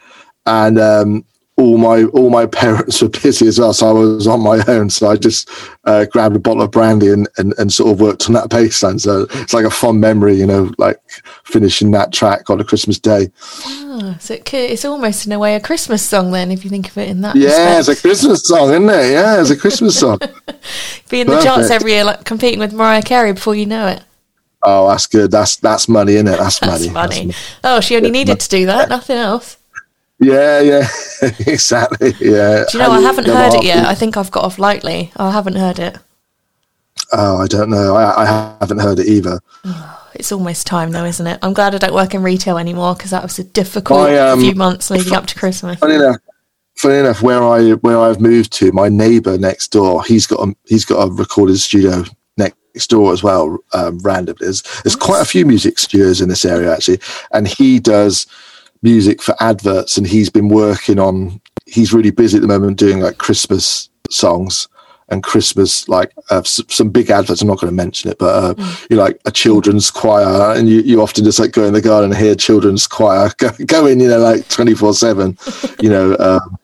[0.47, 4.41] and um, all my all my parents were busy as well, so I was on
[4.41, 4.91] my own.
[4.91, 5.49] So I just
[5.85, 8.83] uh, grabbed a bottle of brandy and, and and sort of worked on that bass
[8.83, 8.99] line.
[8.99, 11.01] So it's like a fond memory, you know, like
[11.45, 13.31] finishing that track on a Christmas day.
[13.65, 16.71] Ah, so it could, it's almost in a way a Christmas song then, if you
[16.71, 17.37] think of it in that.
[17.37, 17.95] Yeah, it's a.
[17.97, 19.13] Christmas song, isn't it?
[19.13, 20.19] Yeah, it's a Christmas song.
[21.09, 24.03] be in the charts every year, like competing with Mariah Carey before you know it.
[24.65, 25.31] Oh, that's good.
[25.31, 26.39] That's that's money, isn't it?
[26.39, 26.89] That's, That's money.
[26.89, 27.27] funny.
[27.27, 29.59] That's oh, she only needed to do that, nothing else.
[30.21, 30.89] Yeah, yeah,
[31.23, 32.15] exactly.
[32.21, 32.65] Yeah.
[32.71, 33.85] Do you know, I haven't heard it yet.
[33.87, 35.13] I think I've got off lightly.
[35.17, 35.99] I haven't heard it.
[37.13, 37.97] Oh, I don't know.
[37.97, 39.41] I, I haven't heard it either.
[40.17, 41.41] It's almost time though, isn't it?
[41.43, 44.41] I'm glad I don't work in retail anymore because that was a difficult I, um,
[44.41, 45.81] few months leading up to Christmas.
[45.81, 46.19] Funny enough,
[46.77, 50.55] funny enough, where I where I've moved to, my neighbour next door, he's got a
[50.67, 52.05] he's got a recording studio
[52.37, 53.59] next next door as well.
[53.73, 57.01] Um, randomly, there's, there's quite a few music studios in this area actually,
[57.33, 58.27] and he does
[58.85, 61.41] music for adverts, and he's been working on.
[61.67, 64.69] He's really busy at the moment doing like Christmas songs
[65.09, 67.43] and Christmas, like uh, some big adverts.
[67.43, 68.91] I'm not going to mention it, but uh, mm.
[68.91, 71.81] you know, like a children's choir, and you, you often just like go in the
[71.81, 75.37] garden and hear children's choir go, going, you know, like 24 seven,
[75.81, 76.17] you know.
[76.25, 76.59] Um,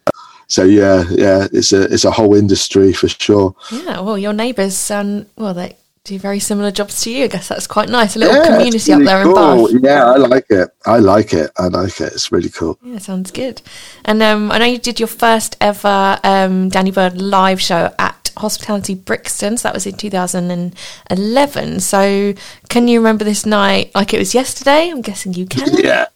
[0.46, 3.54] so yeah, yeah, it's a it's a whole industry for sure.
[3.70, 5.54] Yeah, well, your neighbours sound well.
[5.54, 5.76] They
[6.10, 7.24] do very similar jobs to you.
[7.24, 8.16] I guess that's quite nice.
[8.16, 9.66] A little yeah, community really up there cool.
[9.68, 9.90] in Bath.
[9.90, 10.68] Yeah, I like it.
[10.86, 11.50] I like it.
[11.56, 12.12] I like it.
[12.12, 12.78] It's really cool.
[12.82, 13.62] Yeah, sounds good.
[14.04, 18.32] And um, I know you did your first ever um, Danny Byrd live show at
[18.36, 19.56] Hospitality Brixton.
[19.56, 21.80] So that was in 2011.
[21.80, 22.34] So
[22.68, 24.90] can you remember this night like it was yesterday?
[24.90, 25.68] I'm guessing you can.
[25.80, 26.06] Yeah.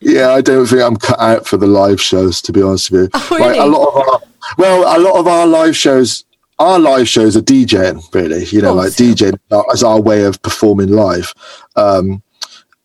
[0.00, 3.02] yeah, I don't think I'm cut out for the live shows, to be honest with
[3.02, 3.08] you.
[3.14, 3.58] Oh, really?
[3.58, 4.20] Like a lot of our,
[4.58, 6.24] well, a lot of our live shows,
[6.58, 8.44] our live shows are DJing, really.
[8.46, 9.38] You know, like DJing
[9.72, 11.32] as our way of performing live.
[11.76, 12.22] Um,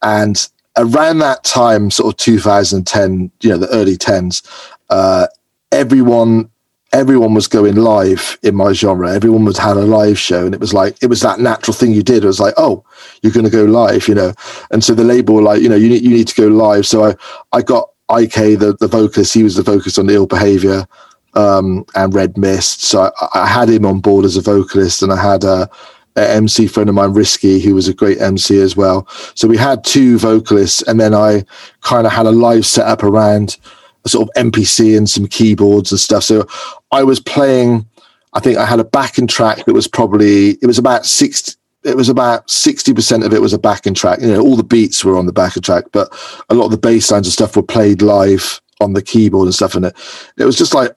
[0.01, 0.43] and
[0.77, 4.45] around that time, sort of 2010, you know, the early 10s,
[4.89, 5.27] uh,
[5.71, 6.49] everyone
[6.91, 9.13] everyone was going live in my genre.
[9.13, 11.91] Everyone was had a live show, and it was like it was that natural thing
[11.91, 12.23] you did.
[12.23, 12.83] It was like, oh,
[13.21, 14.33] you're going to go live, you know.
[14.71, 16.87] And so the label were like, you know, you need you need to go live.
[16.87, 17.15] So I
[17.51, 19.33] I got I-Kay the the vocalist.
[19.33, 20.87] He was the vocalist on the Ill Behavior
[21.33, 22.83] um, and Red Mist.
[22.83, 25.69] So I, I, had him on board as a vocalist, and I had a,
[26.15, 29.07] a MC friend of mine, Risky, who was a great MC as well.
[29.35, 31.45] So we had two vocalists, and then I
[31.81, 33.57] kind of had a live setup around
[34.05, 36.23] a sort of MPC and some keyboards and stuff.
[36.23, 36.47] So
[36.91, 37.85] I was playing.
[38.33, 41.57] I think I had a backing track that was probably it was about six.
[41.83, 44.19] It was about sixty percent of it was a backing track.
[44.21, 46.09] You know, all the beats were on the backing track, but
[46.49, 49.55] a lot of the bass lines and stuff were played live on the keyboard and
[49.55, 49.75] stuff.
[49.75, 49.95] And it,
[50.37, 50.95] it was just like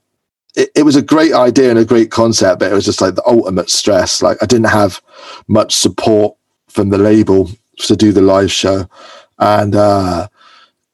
[0.54, 3.14] it, it was a great idea and a great concept, but it was just like
[3.14, 4.22] the ultimate stress.
[4.22, 5.00] Like I didn't have
[5.48, 6.36] much support
[6.68, 8.88] from the label to do the live show,
[9.38, 10.28] and uh,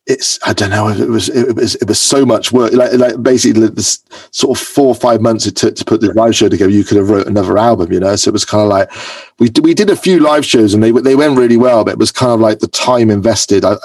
[0.08, 2.72] it's I don't know it was it was it was so much work.
[2.72, 6.14] Like like basically this sort of four or five months it took to put the
[6.14, 8.16] live show together you could have wrote another album you know?
[8.16, 8.90] So it was kind of like
[9.38, 11.98] we we did a few live shows and they they went really well but it
[11.98, 13.66] was kind of like the time invested.
[13.66, 13.76] I,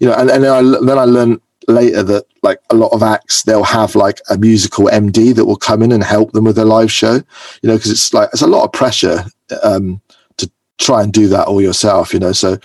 [0.00, 1.40] you know and, and then I then I learned
[1.70, 5.56] later that like a lot of acts they'll have like a musical MD that will
[5.56, 8.42] come in and help them with their live show you know because it's like it's
[8.42, 9.24] a lot of pressure
[9.62, 10.00] um
[10.36, 12.58] to try and do that all yourself you know so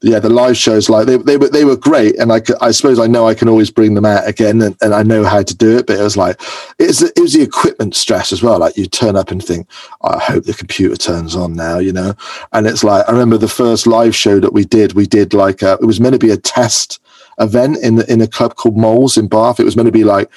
[0.00, 3.00] yeah, the live shows like they they were they were great, and I I suppose
[3.00, 5.56] I know I can always bring them out again, and, and I know how to
[5.56, 5.88] do it.
[5.88, 6.40] But it was like
[6.78, 6.86] it
[7.20, 8.60] was the equipment stress as well.
[8.60, 9.68] Like you turn up and think,
[10.02, 12.14] I hope the computer turns on now, you know.
[12.52, 14.92] And it's like I remember the first live show that we did.
[14.92, 17.00] We did like a, it was meant to be a test
[17.40, 19.60] event in the, in a club called Moles in Bath.
[19.60, 20.30] It was meant to be like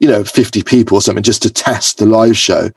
[0.00, 2.70] you know, 50 people or something just to test the live show.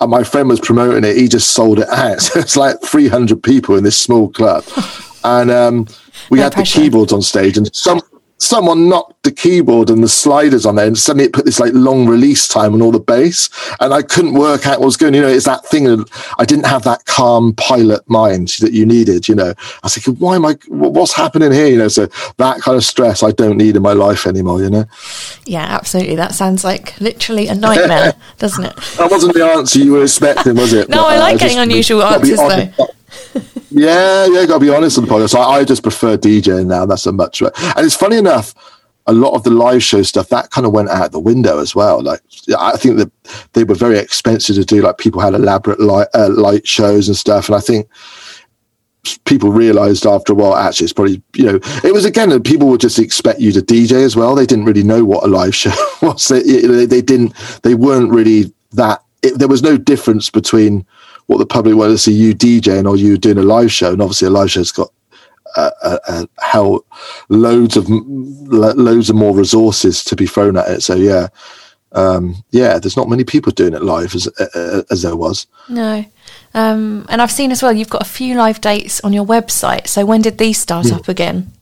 [0.00, 1.16] And my friend was promoting it.
[1.16, 2.22] He just sold it out.
[2.22, 4.64] So it's like 300 people in this small club.
[5.24, 5.86] and um,
[6.30, 6.78] we no had pressure.
[6.78, 8.00] the keyboards on stage, and some
[8.42, 11.72] someone knocked the keyboard and the sliders on there, and suddenly it put this like
[11.74, 13.48] long release time on all the bass,
[13.80, 15.14] and I couldn't work out what was going.
[15.14, 18.84] You know, it's that thing that I didn't have that calm pilot mind that you
[18.84, 19.28] needed.
[19.28, 20.56] You know, I was thinking, why am I?
[20.68, 21.66] What's happening here?
[21.66, 22.06] You know, so
[22.38, 24.60] that kind of stress I don't need in my life anymore.
[24.60, 24.84] You know.
[25.46, 26.16] Yeah, absolutely.
[26.16, 28.76] That sounds like literally a nightmare, doesn't it?
[28.98, 30.88] That wasn't the answer you were expecting, was it?
[30.88, 32.86] no, but, I like uh, getting unusual answers though
[33.70, 35.34] yeah, yeah, gotta be honest on the podcast.
[35.34, 36.86] I, I just prefer DJing now.
[36.86, 38.54] That's a much and it's funny enough.
[39.08, 41.74] A lot of the live show stuff that kind of went out the window as
[41.74, 42.00] well.
[42.00, 42.20] Like
[42.56, 43.10] I think that
[43.52, 44.80] they were very expensive to do.
[44.80, 47.88] Like people had elaborate light, uh, light shows and stuff, and I think
[49.24, 52.80] people realized after a while actually it's probably you know it was again people would
[52.80, 55.72] just expect you to dj as well they didn't really know what a live show
[56.02, 56.40] was they,
[56.86, 57.34] they didn't
[57.64, 60.86] they weren't really that it, there was no difference between
[61.26, 63.92] what the public want to see you DJing or you doing a live show.
[63.92, 64.90] And obviously, a live show's got
[65.56, 66.80] uh, uh, uh, how
[67.28, 70.82] loads of loads of more resources to be thrown at it.
[70.82, 71.28] So yeah,
[71.92, 75.46] um, yeah, there's not many people doing it live as uh, uh, as there was.
[75.68, 76.04] No,
[76.54, 77.72] um, and I've seen as well.
[77.72, 79.88] You've got a few live dates on your website.
[79.88, 80.96] So when did these start yeah.
[80.96, 81.52] up again?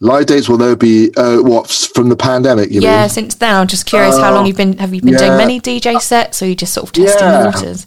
[0.00, 2.70] Live dates will there be uh, what from the pandemic?
[2.72, 3.08] yeah, mean?
[3.08, 3.54] since then.
[3.54, 4.76] I'm just curious how long you've been.
[4.78, 5.18] Have you been yeah.
[5.18, 7.38] doing many DJ sets, or you just sort of testing yeah.
[7.38, 7.86] the waters?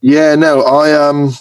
[0.00, 1.32] Yeah, no, I um,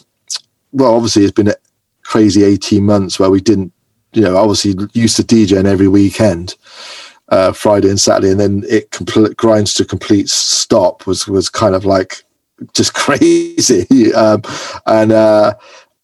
[0.71, 1.55] well, obviously it's been a
[2.03, 3.71] crazy eighteen months where we didn't,
[4.13, 6.55] you know, obviously used to DJing every weekend,
[7.29, 11.73] uh, Friday and Saturday, and then it complete grinds to complete stop was was kind
[11.73, 12.23] of like
[12.73, 14.41] just crazy, um,
[14.85, 15.53] and uh,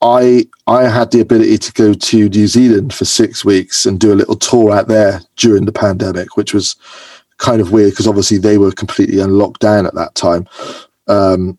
[0.01, 4.13] I I had the ability to go to New Zealand for six weeks and do
[4.13, 6.77] a little tour out there during the pandemic, which was
[7.37, 10.47] kind of weird because obviously they were completely unlocked down at that time.
[11.07, 11.57] Um,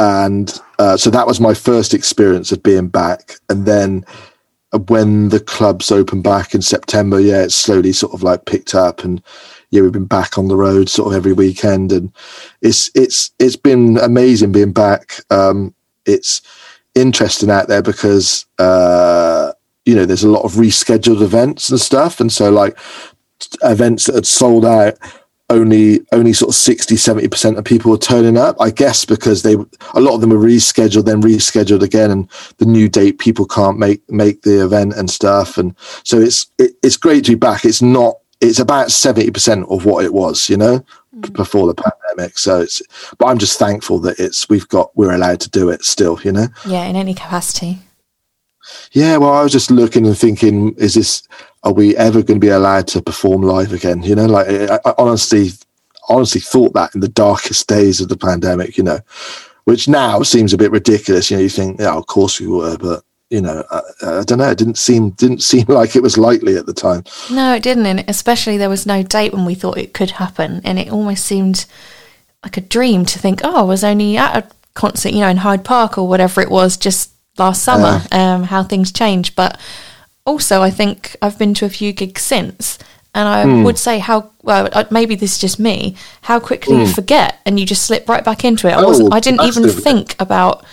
[0.00, 3.34] and uh, so that was my first experience of being back.
[3.50, 4.04] And then
[4.88, 9.04] when the clubs opened back in September, yeah, it slowly sort of like picked up,
[9.04, 9.22] and
[9.70, 12.12] yeah, we've been back on the road sort of every weekend, and
[12.62, 15.20] it's it's it's been amazing being back.
[15.30, 15.74] Um,
[16.06, 16.40] it's
[16.94, 19.52] interesting out there because uh,
[19.84, 22.78] you know there's a lot of rescheduled events and stuff, and so like
[23.62, 24.96] events that had sold out
[25.50, 29.54] only only sort of 60 70% of people were turning up i guess because they
[29.94, 33.78] a lot of them were rescheduled then rescheduled again and the new date people can't
[33.78, 35.58] make make the event and stuff.
[35.58, 35.74] And
[36.04, 37.64] so it's it, it's great to be back.
[37.64, 40.82] It's not it's about 70% of what it was you know
[41.14, 41.32] mm.
[41.32, 42.38] before the pandemic.
[42.38, 42.82] So it's
[43.18, 46.32] but i'm just thankful that it's we've got we're allowed to do it still you
[46.32, 46.48] know?
[46.66, 47.78] Yeah in any capacity
[48.92, 51.28] yeah well i was just looking and thinking is this
[51.62, 54.02] are we ever going to be allowed to perform live again?
[54.02, 55.50] You know, like I, I honestly,
[56.08, 59.00] honestly thought that in the darkest days of the pandemic, you know,
[59.64, 61.30] which now seems a bit ridiculous.
[61.30, 64.38] You know, you think, yeah, of course we were, but you know, I, I, don't
[64.38, 64.50] know.
[64.50, 67.04] It didn't seem didn't seem like it was likely at the time.
[67.30, 70.60] No, it didn't, and especially there was no date when we thought it could happen,
[70.64, 71.66] and it almost seemed
[72.42, 75.36] like a dream to think, oh, I was only at a concert, you know, in
[75.38, 78.02] Hyde Park or whatever it was just last summer.
[78.12, 79.58] Uh, um, how things change, but
[80.24, 82.78] also, I think I've been to a few gigs since,
[83.14, 83.64] and I mm.
[83.64, 86.80] would say how well maybe this is just me how quickly mm.
[86.80, 86.92] you hmm.
[86.92, 88.72] forget and you just slip right back into it.
[88.72, 89.12] I wasn't.
[89.12, 90.64] Oh, I didn't even think about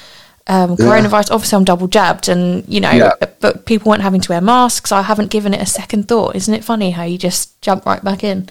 [0.48, 1.30] um, coronavirus.
[1.30, 1.36] Yeah.
[1.36, 3.14] Obviously, I'm double jabbed, and you know, yeah.
[3.40, 4.92] but people weren't having to wear masks.
[4.92, 6.36] I haven't given it a second thought.
[6.36, 8.50] Isn't it funny how you just jump right back in?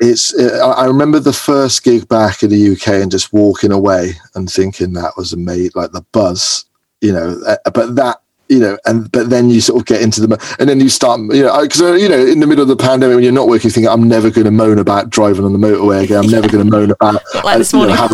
[0.00, 0.34] It's.
[0.34, 4.50] Uh, I remember the first gig back in the UK and just walking away and
[4.50, 6.66] thinking that was amazing, like the buzz,
[7.06, 7.40] you know.
[7.46, 10.68] Uh, but that you know, and but then you sort of get into the and
[10.68, 13.14] then you start, you know, because uh, you know, in the middle of the pandemic
[13.14, 15.58] when you're not working, you think I'm never going to moan about driving on the
[15.58, 16.24] motorway again.
[16.24, 17.96] I'm never going to moan about like this morning.
[17.96, 18.08] You know,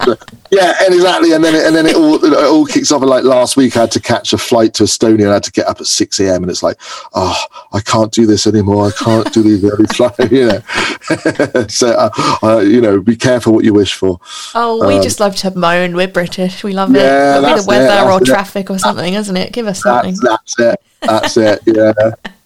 [0.00, 0.16] having,
[0.50, 1.32] yeah, and exactly.
[1.32, 3.02] And then it, and then it all it all kicks off.
[3.02, 5.22] like last week, I had to catch a flight to Estonia.
[5.22, 6.42] and I had to get up at six a.m.
[6.42, 6.76] And it's like,
[7.14, 7.36] oh,
[7.72, 8.86] I can't do this anymore.
[8.86, 10.30] I can't do these early flights.
[10.30, 12.10] You know, so uh,
[12.42, 14.20] uh, you know, be careful what you wish for.
[14.54, 15.96] Oh, we um, just love to moan.
[15.96, 16.62] We're British.
[16.62, 17.38] We love yeah, it.
[17.38, 18.26] It'll be the weather or it.
[18.26, 19.52] traffic or something, isn't it?
[19.52, 20.16] Give us something.
[20.20, 20.80] That's, that's it.
[21.00, 21.60] That's it.
[21.66, 21.92] Yeah.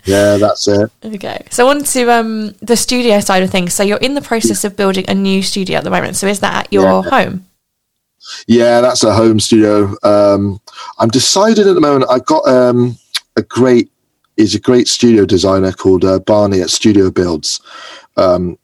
[0.09, 0.91] Yeah, that's it.
[1.05, 1.45] Okay.
[1.51, 3.75] So on to um, the studio side of things.
[3.75, 6.17] So you're in the process of building a new studio at the moment.
[6.17, 7.11] So is that at your yeah.
[7.11, 7.48] home?
[8.47, 9.95] Yeah, that's a home studio.
[10.03, 10.61] Um,
[10.99, 12.11] I'm deciding at the moment.
[12.11, 12.97] I've got um,
[13.37, 13.91] a great
[14.37, 17.61] is a great studio designer called uh, Barney at Studio Builds,
[18.17, 18.57] um,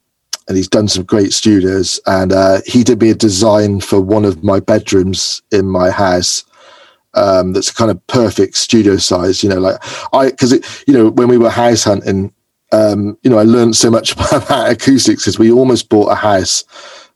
[0.46, 2.00] and he's done some great studios.
[2.06, 6.44] And uh, he did me a design for one of my bedrooms in my house.
[7.14, 9.42] Um, that's a kind of perfect studio size.
[9.42, 9.76] You know, like
[10.12, 12.32] I because it, you know when we were house hunting,
[12.74, 16.64] um, you know, I learned so much about acoustics because we almost bought a house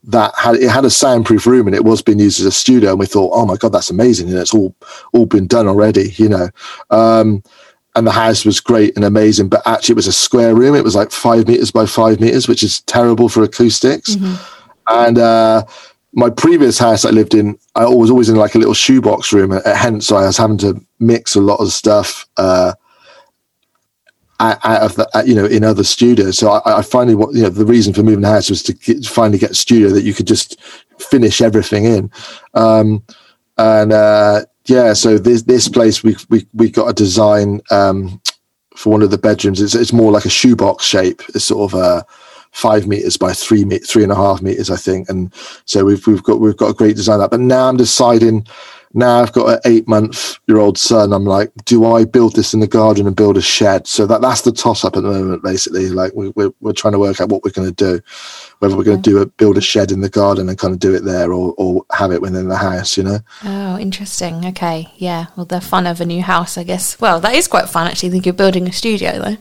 [0.04, 2.90] that had it had a soundproof room and it was being used as a studio
[2.90, 4.74] and we thought oh my god that's amazing and it's all
[5.12, 6.48] all been done already you know.
[6.90, 7.42] Um,
[7.96, 10.76] and the house was great and amazing but actually it was a square room.
[10.76, 14.14] It was like five meters by five meters which is terrible for acoustics.
[14.14, 14.34] Mm-hmm.
[14.88, 15.64] and uh,
[16.12, 19.52] my previous house I lived in, I was always in like a little shoebox room,
[19.52, 22.72] and hence I was having to mix a lot of stuff uh,
[24.40, 26.38] out, of the, you know, in other studios.
[26.38, 28.72] So I, I finally, what you know, the reason for moving the house was to
[28.72, 30.60] get, finally get a studio that you could just
[30.98, 32.10] finish everything in.
[32.54, 33.02] Um,
[33.56, 38.20] and uh, yeah, so this this place we we we got a design um,
[38.76, 39.60] for one of the bedrooms.
[39.60, 41.22] It's it's more like a shoebox shape.
[41.34, 42.06] It's sort of a
[42.52, 45.08] five meters by three three and a half meters, I think.
[45.08, 45.32] And
[45.64, 47.30] so we've we've got we've got a great design that.
[47.30, 48.46] But now I'm deciding
[48.94, 51.12] now I've got an eight month year old son.
[51.12, 53.86] I'm like, do I build this in the garden and build a shed?
[53.86, 55.88] So that that's the toss up at the moment, basically.
[55.88, 58.00] Like we, we're we're trying to work out what we're going to do,
[58.60, 60.80] whether we're going to do a build a shed in the garden and kind of
[60.80, 62.96] do it there, or or have it within the house.
[62.96, 63.18] You know.
[63.44, 64.46] Oh, interesting.
[64.46, 65.26] Okay, yeah.
[65.36, 67.00] Well, the fun of a new house, I guess.
[67.00, 68.08] Well, that is quite fun actually.
[68.10, 69.36] I think you're building a studio though.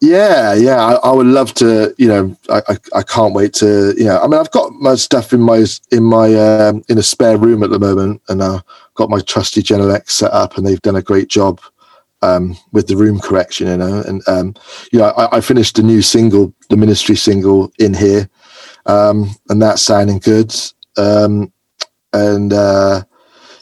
[0.00, 1.94] Yeah, yeah, I, I, would love to.
[1.96, 3.94] You know, I, I, I, can't wait to.
[3.96, 7.02] You know, I mean, I've got my stuff in my in my um, in a
[7.02, 8.62] spare room at the moment, and I've
[8.94, 11.62] got my trusty Genelec set up, and they've done a great job
[12.20, 13.68] um, with the room correction.
[13.68, 14.54] You know, and um,
[14.92, 18.28] you know, I, I, finished a new single, the Ministry single, in here,
[18.84, 20.54] um, and that's sounding good.
[20.98, 21.50] Um,
[22.12, 23.02] and uh,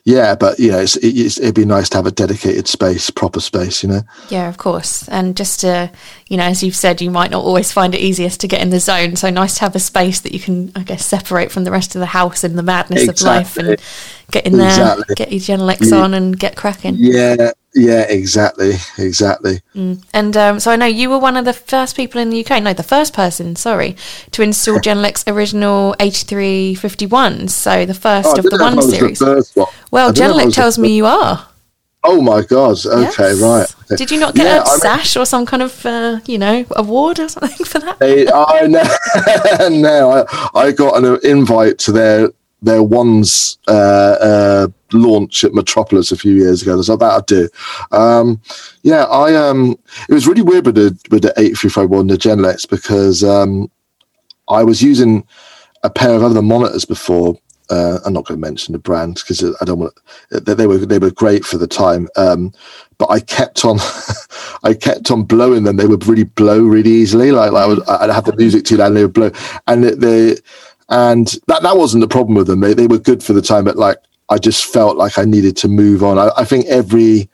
[0.05, 3.41] yeah, but you know, it's, it's, it'd be nice to have a dedicated space, proper
[3.41, 4.03] space, you know.
[4.29, 5.91] Yeah, of course, and just to,
[6.29, 8.71] you know, as you've said, you might not always find it easiest to get in
[8.71, 9.17] the zone.
[9.17, 11.95] So nice to have a space that you can, I guess, separate from the rest
[11.95, 13.29] of the house and the madness exactly.
[13.29, 15.15] of life, and get in there, exactly.
[15.15, 15.97] get your Genelecs yeah.
[15.97, 16.97] on, and get cracking.
[16.99, 19.61] Yeah, Yeah, exactly, exactly.
[19.75, 22.62] And um, so I know you were one of the first people in the UK,
[22.62, 23.97] no, the first person, sorry,
[24.31, 27.51] to install Genelec original 8351s.
[27.51, 29.18] So the first Oh, of the didn't know if one series.
[29.18, 29.66] The one.
[29.91, 31.49] Well, I didn't know if I Genelec tells me you are.
[32.07, 32.85] Oh my god!
[32.85, 33.41] Okay, Yes.
[33.41, 33.75] right.
[33.87, 33.97] okay.
[33.97, 36.37] Did you not get Yeah, a I mean- sash or some kind of, uh, you
[36.37, 37.99] know, award or something for that?
[37.99, 39.68] They, I know.
[39.70, 42.29] no, I, I got an invite to their
[42.65, 46.81] their ones uh, uh, launch at Metropolis a few years ago.
[46.83, 47.49] So that I do.
[47.93, 48.41] Um,
[48.83, 49.77] yeah, I um,
[50.09, 53.23] it was really weird with the with the eight three five one the Genelecs because
[53.23, 53.71] um,
[54.49, 55.27] I was using
[55.83, 57.39] a pair of other monitors before.
[57.71, 59.95] Uh, I'm not going to mention the brand because I don't want.
[60.31, 62.53] They, they were they were great for the time, um,
[62.99, 63.79] but I kept on,
[64.65, 65.77] I kept on blowing them.
[65.77, 67.33] They would really blow really easily.
[67.33, 69.31] Like, like I would, I'd have the music too loud, and they would blow.
[69.67, 70.37] And they, they
[70.89, 72.61] and that that wasn't the problem with them.
[72.61, 75.57] They they were good for the time, but like I just felt like I needed
[75.59, 76.18] to move on.
[76.18, 77.28] I, I think every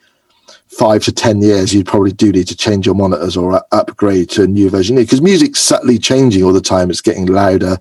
[0.66, 4.44] five to ten years, you probably do need to change your monitors or upgrade to
[4.44, 6.90] a new version because music's subtly changing all the time.
[6.90, 7.78] It's getting louder,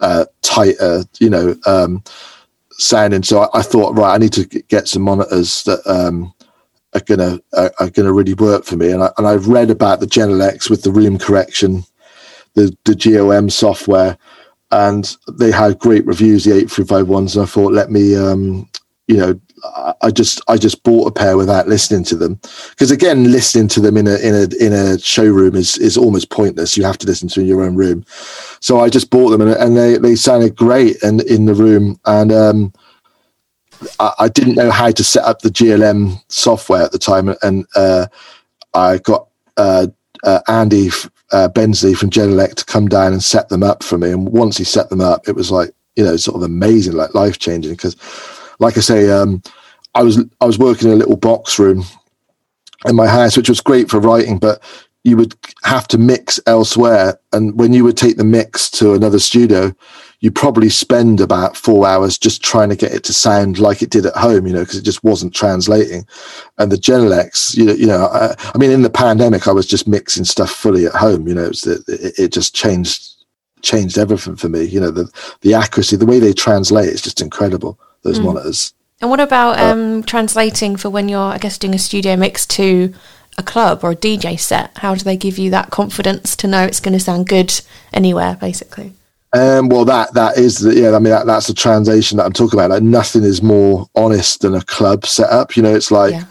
[0.00, 2.02] uh, tighter, you know, um,
[2.72, 3.22] sounding.
[3.22, 6.32] So I, I thought, right, I need to get some monitors that um,
[6.94, 8.90] are gonna are, are gonna really work for me.
[8.90, 11.84] And I and I've read about the Genelecs with the room correction,
[12.54, 14.18] the the GLM software,
[14.72, 17.36] and they had great reviews, the eight three five ones.
[17.36, 18.68] And I thought, let me, um,
[19.08, 22.40] you know, I- just I just bought a pair without listening to them
[22.70, 26.30] because again, listening to them in a in a in a showroom is is almost
[26.30, 26.76] pointless.
[26.76, 28.04] You have to listen to in your own room.
[28.60, 31.98] So I just bought them and, and they they sounded great and in the room
[32.06, 32.32] and.
[32.32, 32.70] um
[33.98, 37.66] I, I didn't know how to set up the GLM software at the time, and
[37.74, 38.06] uh,
[38.74, 39.88] I got uh,
[40.24, 40.90] uh, Andy
[41.32, 44.10] uh, Bensley from Genelec to come down and set them up for me.
[44.10, 47.14] And once he set them up, it was like you know sort of amazing, like
[47.14, 47.72] life changing.
[47.72, 47.96] Because,
[48.58, 49.42] like I say, um,
[49.94, 51.84] I was I was working in a little box room
[52.86, 54.62] in my house, which was great for writing, but
[55.04, 57.18] you would have to mix elsewhere.
[57.32, 59.72] And when you would take the mix to another studio,
[60.20, 63.90] you probably spend about four hours just trying to get it to sound like it
[63.90, 66.06] did at home, you know, because it just wasn't translating.
[66.58, 69.66] And the Genelecs, you know, you know, I, I mean, in the pandemic, I was
[69.66, 71.28] just mixing stuff fully at home.
[71.28, 71.84] You know, it, was, it,
[72.18, 73.12] it just changed
[73.62, 74.64] changed everything for me.
[74.64, 75.10] You know, the
[75.42, 77.78] the accuracy, the way they translate, is just incredible.
[78.02, 78.72] Those monitors.
[79.00, 82.94] And what about um, translating for when you're, I guess, doing a studio mix to
[83.36, 84.78] a club or a DJ set?
[84.78, 87.60] How do they give you that confidence to know it's going to sound good
[87.92, 88.94] anywhere, basically?
[89.36, 90.88] Um, well, that that is the, yeah.
[90.96, 92.70] I mean, that, that's the translation that I'm talking about.
[92.70, 95.56] Like, nothing is more honest than a club setup.
[95.56, 96.24] You know, it's like Yeah.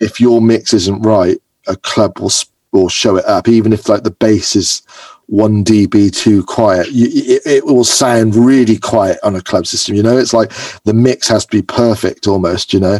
[0.00, 1.38] if your mix isn't right,
[1.68, 2.32] a club will
[2.72, 4.82] will show it up, even if like the bass is
[5.26, 6.90] one dB too quiet.
[6.90, 9.94] You, it, it will sound really quiet on a club system.
[9.94, 10.50] You know, it's like
[10.84, 12.72] the mix has to be perfect almost.
[12.74, 12.98] You know,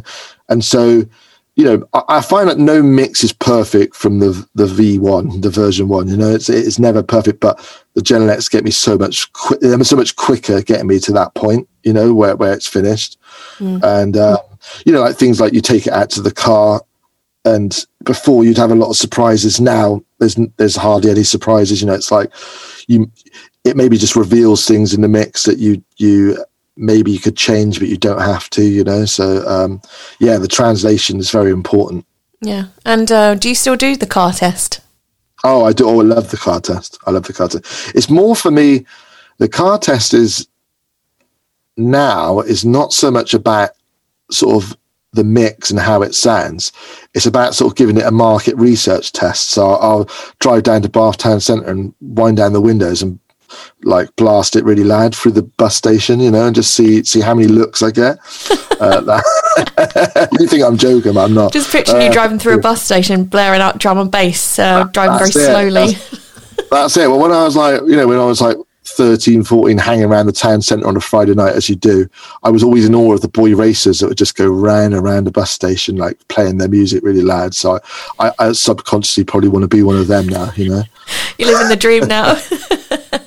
[0.49, 1.05] and so
[1.57, 5.51] you know, I, I find that no mix is perfect from the the V1, the
[5.51, 6.09] version one.
[6.09, 7.59] You know, it's it's never perfect, but
[7.95, 9.31] the Genelecs get me so much
[9.61, 11.69] they're so much quicker getting me to that point.
[11.83, 13.19] You know, where where it's finished,
[13.83, 14.39] and uh,
[14.85, 16.83] you know, like things like you take it out to the car,
[17.45, 19.61] and before you'd have a lot of surprises.
[19.61, 21.81] Now there's there's hardly any surprises.
[21.81, 22.31] You know, it's like
[22.87, 23.11] you
[23.65, 26.45] it maybe just reveals things in the mix that you you
[26.77, 29.83] maybe you could change but you don't have to you know so um
[30.19, 32.07] yeah the translation is very important
[32.41, 32.67] Yeah.
[32.85, 34.81] And uh, do you still do the car test?
[35.45, 35.89] Oh i do.
[35.89, 36.99] Oh i love the car test.
[37.07, 37.95] I love the car test.
[37.95, 38.85] It's more for me
[39.39, 40.47] the car test is
[41.77, 43.71] now is not so much about
[44.31, 44.77] sort of
[45.13, 46.73] the mix and how it sounds.
[47.15, 49.51] It's about sort of giving it a market research test.
[49.51, 53.19] So i'll, I'll drive down to bath town centre and wind down the windows and
[53.83, 57.21] like blast it really loud through the bus station, you know, and just see see
[57.21, 58.19] how many looks I get.
[58.81, 61.15] uh, that, you think I'm joking?
[61.15, 61.53] but I'm not.
[61.53, 65.19] Just picturing you driving through a bus station, blaring out drum and bass, uh, driving
[65.19, 65.33] very it.
[65.33, 65.93] slowly.
[65.93, 67.09] That's, that's it.
[67.09, 68.57] Well, when I was like, you know, when I was like
[68.91, 72.09] 13, 14, hanging around the town centre on a Friday night, as you do,
[72.43, 75.05] I was always in awe of the boy racers that would just go round and
[75.05, 77.55] around the bus station, like playing their music really loud.
[77.55, 77.79] So
[78.19, 80.83] I, I, I subconsciously probably want to be one of them now, you know.
[81.39, 82.41] You're living the dream now.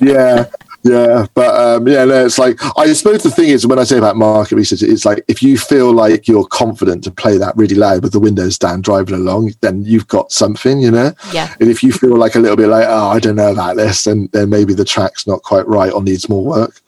[0.00, 0.46] yeah
[0.84, 3.98] yeah but um yeah no it's like i suppose the thing is when i say
[3.98, 7.74] about market research it's like if you feel like you're confident to play that really
[7.74, 11.12] loud with the windows down driving along then you've got something you know?
[11.32, 11.54] Yeah.
[11.60, 14.04] and if you feel like a little bit like oh i don't know about this
[14.04, 16.80] then then maybe the track's not quite right or needs more work.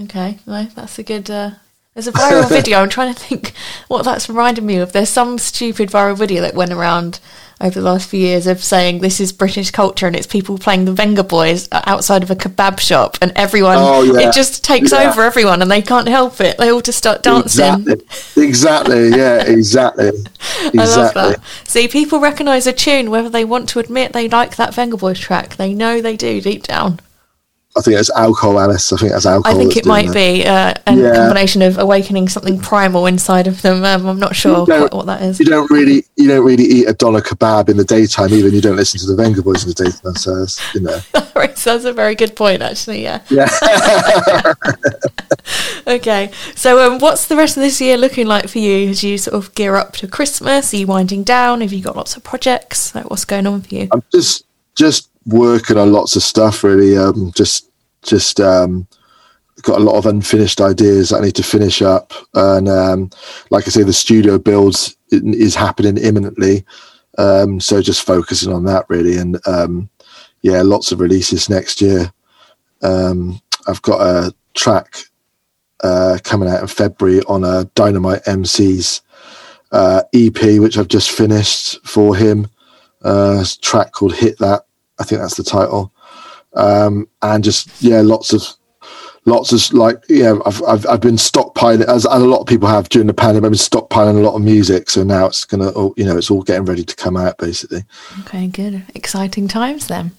[0.00, 1.50] Okay, no, that's a good uh,
[1.98, 2.78] There's a viral video.
[2.78, 3.52] I'm trying to think
[3.88, 4.92] what that's reminded me of.
[4.92, 7.18] There's some stupid viral video that went around
[7.60, 10.84] over the last few years of saying this is British culture and it's people playing
[10.84, 14.28] the Vengaboys outside of a kebab shop and everyone, Oh, yeah.
[14.28, 15.10] it just takes Yeah.
[15.10, 16.56] over everyone and they can't help it.
[16.58, 17.64] They all just start dancing.
[18.36, 18.44] Exactly.
[18.44, 19.08] exactly.
[19.08, 19.42] Yeah.
[19.48, 20.06] Exactly.
[20.06, 21.22] I love Exactly.
[21.32, 21.40] that.
[21.64, 25.56] See, people recognise a tune whether they want to admit they like that Vengaboys track.
[25.56, 27.00] They know they do deep down.
[27.76, 28.92] I think it's alcohol, Alice.
[28.92, 29.56] I think that's alcohol.
[29.56, 31.14] I think it might be uh, a Yeah.
[31.14, 33.84] combination of awakening something primal inside of them.
[33.84, 35.38] Um, I'm not sure quite what that is.
[35.38, 38.32] You don't really, you don't really eat a doner kebab in the daytime.
[38.32, 40.16] Even you don't listen to the Vengaboys in the daytime.
[40.16, 40.98] So it's, you know,
[41.36, 43.02] Right, so that's a very good point, actually.
[43.02, 43.20] Yeah.
[43.28, 43.48] yeah.
[45.86, 46.30] Okay.
[46.54, 49.34] So, um, what's the rest of this year looking like for you as you sort
[49.34, 50.74] of gear up to Christmas?
[50.74, 51.62] Are you winding down?
[51.62, 52.94] Have you got lots of projects?
[52.94, 53.88] Like, what's going on for you?
[53.90, 54.44] I'm just
[54.74, 56.64] just working on lots of stuff.
[56.64, 57.70] Really, um, just
[58.02, 58.86] just um,
[59.62, 63.10] got a lot of unfinished ideas I need to finish up, and um,
[63.50, 66.64] like I say, the studio builds is happening imminently.
[67.16, 69.88] Um, so just focusing on that really, and um,
[70.42, 72.12] yeah, lots of releases next year.
[72.82, 74.96] Um, I've got a track
[75.82, 79.02] uh, coming out in February on a Dynamite MC's
[79.72, 82.48] uh, EP, which I've just finished for him.
[83.02, 84.64] Uh, track called "Hit That."
[84.98, 85.92] I think that's the title.
[86.54, 88.42] Um, and just yeah, lots of
[89.24, 92.68] lots of like yeah, I've I've, I've been stockpiling as, as a lot of people
[92.68, 93.46] have during the pandemic.
[93.46, 96.42] I've been stockpiling a lot of music, so now it's gonna you know it's all
[96.42, 97.84] getting ready to come out basically.
[98.20, 98.82] Okay, good.
[98.94, 100.12] Exciting times then.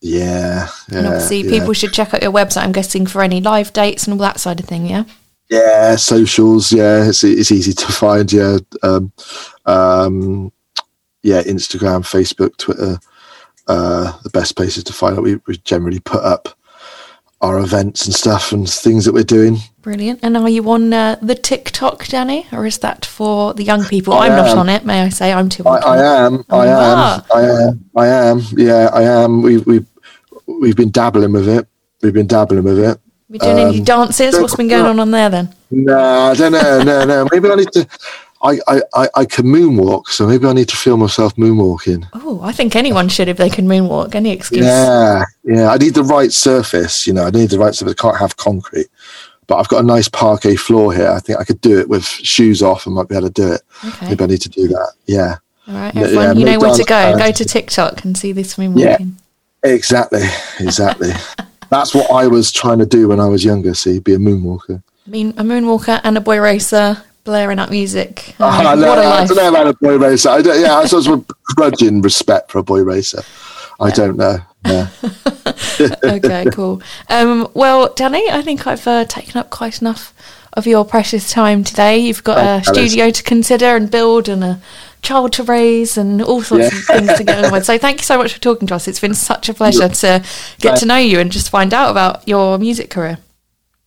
[0.00, 0.98] Yeah, yeah.
[0.98, 1.58] And obviously, yeah.
[1.58, 4.40] people should check out your website, I'm guessing, for any live dates and all that
[4.40, 5.04] side of thing, yeah?
[5.50, 6.72] Yeah, socials.
[6.72, 8.32] Yeah, it's it's easy to find.
[8.32, 9.12] Yeah, um,
[9.66, 10.52] um,
[11.22, 12.98] yeah, Instagram, Facebook, Twitter,
[13.70, 15.22] uh, the best places to find out.
[15.22, 16.48] We, we generally put up
[17.40, 19.58] our events and stuff and things that we're doing.
[19.80, 20.20] Brilliant.
[20.22, 22.46] And are you on uh, the TikTok, Danny?
[22.52, 24.12] Or is that for the young people?
[24.12, 25.32] I I'm not on it, may I say?
[25.32, 25.84] I'm too I, old.
[25.84, 26.44] I am.
[26.50, 26.98] I am.
[26.98, 27.26] Ah.
[27.34, 27.90] I am.
[27.96, 28.40] I am.
[28.56, 29.40] Yeah, I am.
[29.40, 29.86] We we
[30.46, 31.66] we've been dabbling with it.
[32.02, 33.00] We've been dabbling with it.
[33.28, 34.38] We doing any um, dances?
[34.38, 35.54] What's been going on on there then?
[35.70, 36.82] No, I don't know.
[36.82, 37.28] No, no.
[37.32, 37.86] Maybe I need to.
[38.42, 42.08] I, I, I, I can moonwalk, so maybe I need to feel myself moonwalking.
[42.14, 44.14] Oh, I think anyone should if they can moonwalk.
[44.14, 44.64] Any excuse.
[44.64, 45.70] Yeah, yeah.
[45.70, 47.06] I need the right surface.
[47.06, 47.94] You know, I need the right surface.
[47.98, 48.86] I can't have concrete,
[49.46, 51.10] but I've got a nice parquet floor here.
[51.10, 52.86] I think I could do it with shoes off.
[52.86, 53.62] I might be able to do it.
[53.84, 54.08] Okay.
[54.08, 54.92] Maybe I need to do that.
[55.04, 55.36] Yeah,
[55.68, 57.18] All right, everyone, yeah, you know where to go.
[57.18, 58.78] Go to TikTok and see this moonwalking.
[58.80, 58.96] Yeah.
[58.96, 59.14] moonwalking.
[59.64, 60.22] exactly,
[60.60, 61.10] exactly.
[61.68, 63.74] That's what I was trying to do when I was younger.
[63.74, 64.82] See, be a moonwalker.
[65.06, 68.34] I mean, a moonwalker and a boy racer blaring up music.
[68.40, 69.28] Uh, I, know, what a I life.
[69.28, 70.28] don't know about a boy racer.
[70.30, 71.24] I don't, yeah, I suppose we're
[71.56, 73.22] grudging respect for a boy racer.
[73.80, 74.38] I don't know.
[74.66, 74.88] Yeah.
[76.04, 76.82] okay, cool.
[77.08, 80.12] Um, well, Danny, I think I've uh, taken up quite enough
[80.52, 81.98] of your precious time today.
[81.98, 84.60] You've got a studio to consider and build and a
[85.02, 87.64] child to raise and all sorts of things to get on with.
[87.64, 88.86] So thank you so much for talking to us.
[88.86, 90.24] It's been such a pleasure to
[90.58, 93.18] get to know you and just find out about your music career.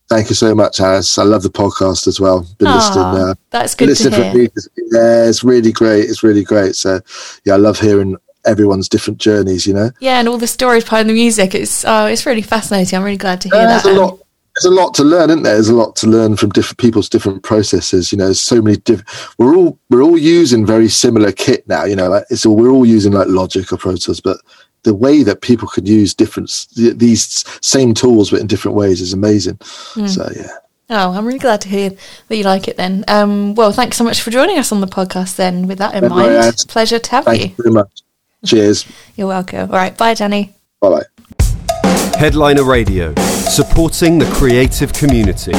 [0.08, 1.16] Thank you so much, Alice.
[1.18, 2.46] I love the podcast as well.
[2.58, 3.28] Been Aw, listening.
[3.30, 4.48] Uh, that's good to hear.
[4.92, 6.10] Yeah, it's really great.
[6.10, 6.76] It's really great.
[6.76, 7.00] So,
[7.44, 9.66] yeah, I love hearing everyone's different journeys.
[9.66, 11.54] You know, Yeah, and all the stories behind the music.
[11.54, 12.98] It's oh, it's really fascinating.
[12.98, 13.96] I'm really glad to hear there's that.
[13.96, 14.18] a lot.
[14.56, 15.54] There's a lot to learn, isn't there?
[15.54, 18.12] There's a lot to learn from different people's different processes.
[18.12, 19.08] You know, there's so many different.
[19.38, 21.84] We're all we're all using very similar kit now.
[21.84, 24.36] You know, like it's all we're all using like Logic or Pro Tools, but
[24.84, 29.00] the way that people could use different s- these same tools but in different ways
[29.00, 29.58] is amazing.
[29.62, 30.06] Hmm.
[30.06, 30.48] So yeah.
[30.90, 31.90] Oh, I'm really glad to hear
[32.28, 33.04] that you like it then.
[33.08, 36.02] Um, well, thanks so much for joining us on the podcast then, with that in
[36.02, 36.26] No mind.
[36.28, 36.64] worries.
[36.66, 37.46] Pleasure to have Thank you.
[37.48, 38.02] you very much.
[38.44, 38.84] Cheers.
[39.16, 39.70] You're welcome.
[39.70, 40.54] All right, bye, Danny.
[40.82, 41.04] Bye bye.
[42.18, 43.14] Headliner Radio,
[43.48, 45.52] supporting the creative community.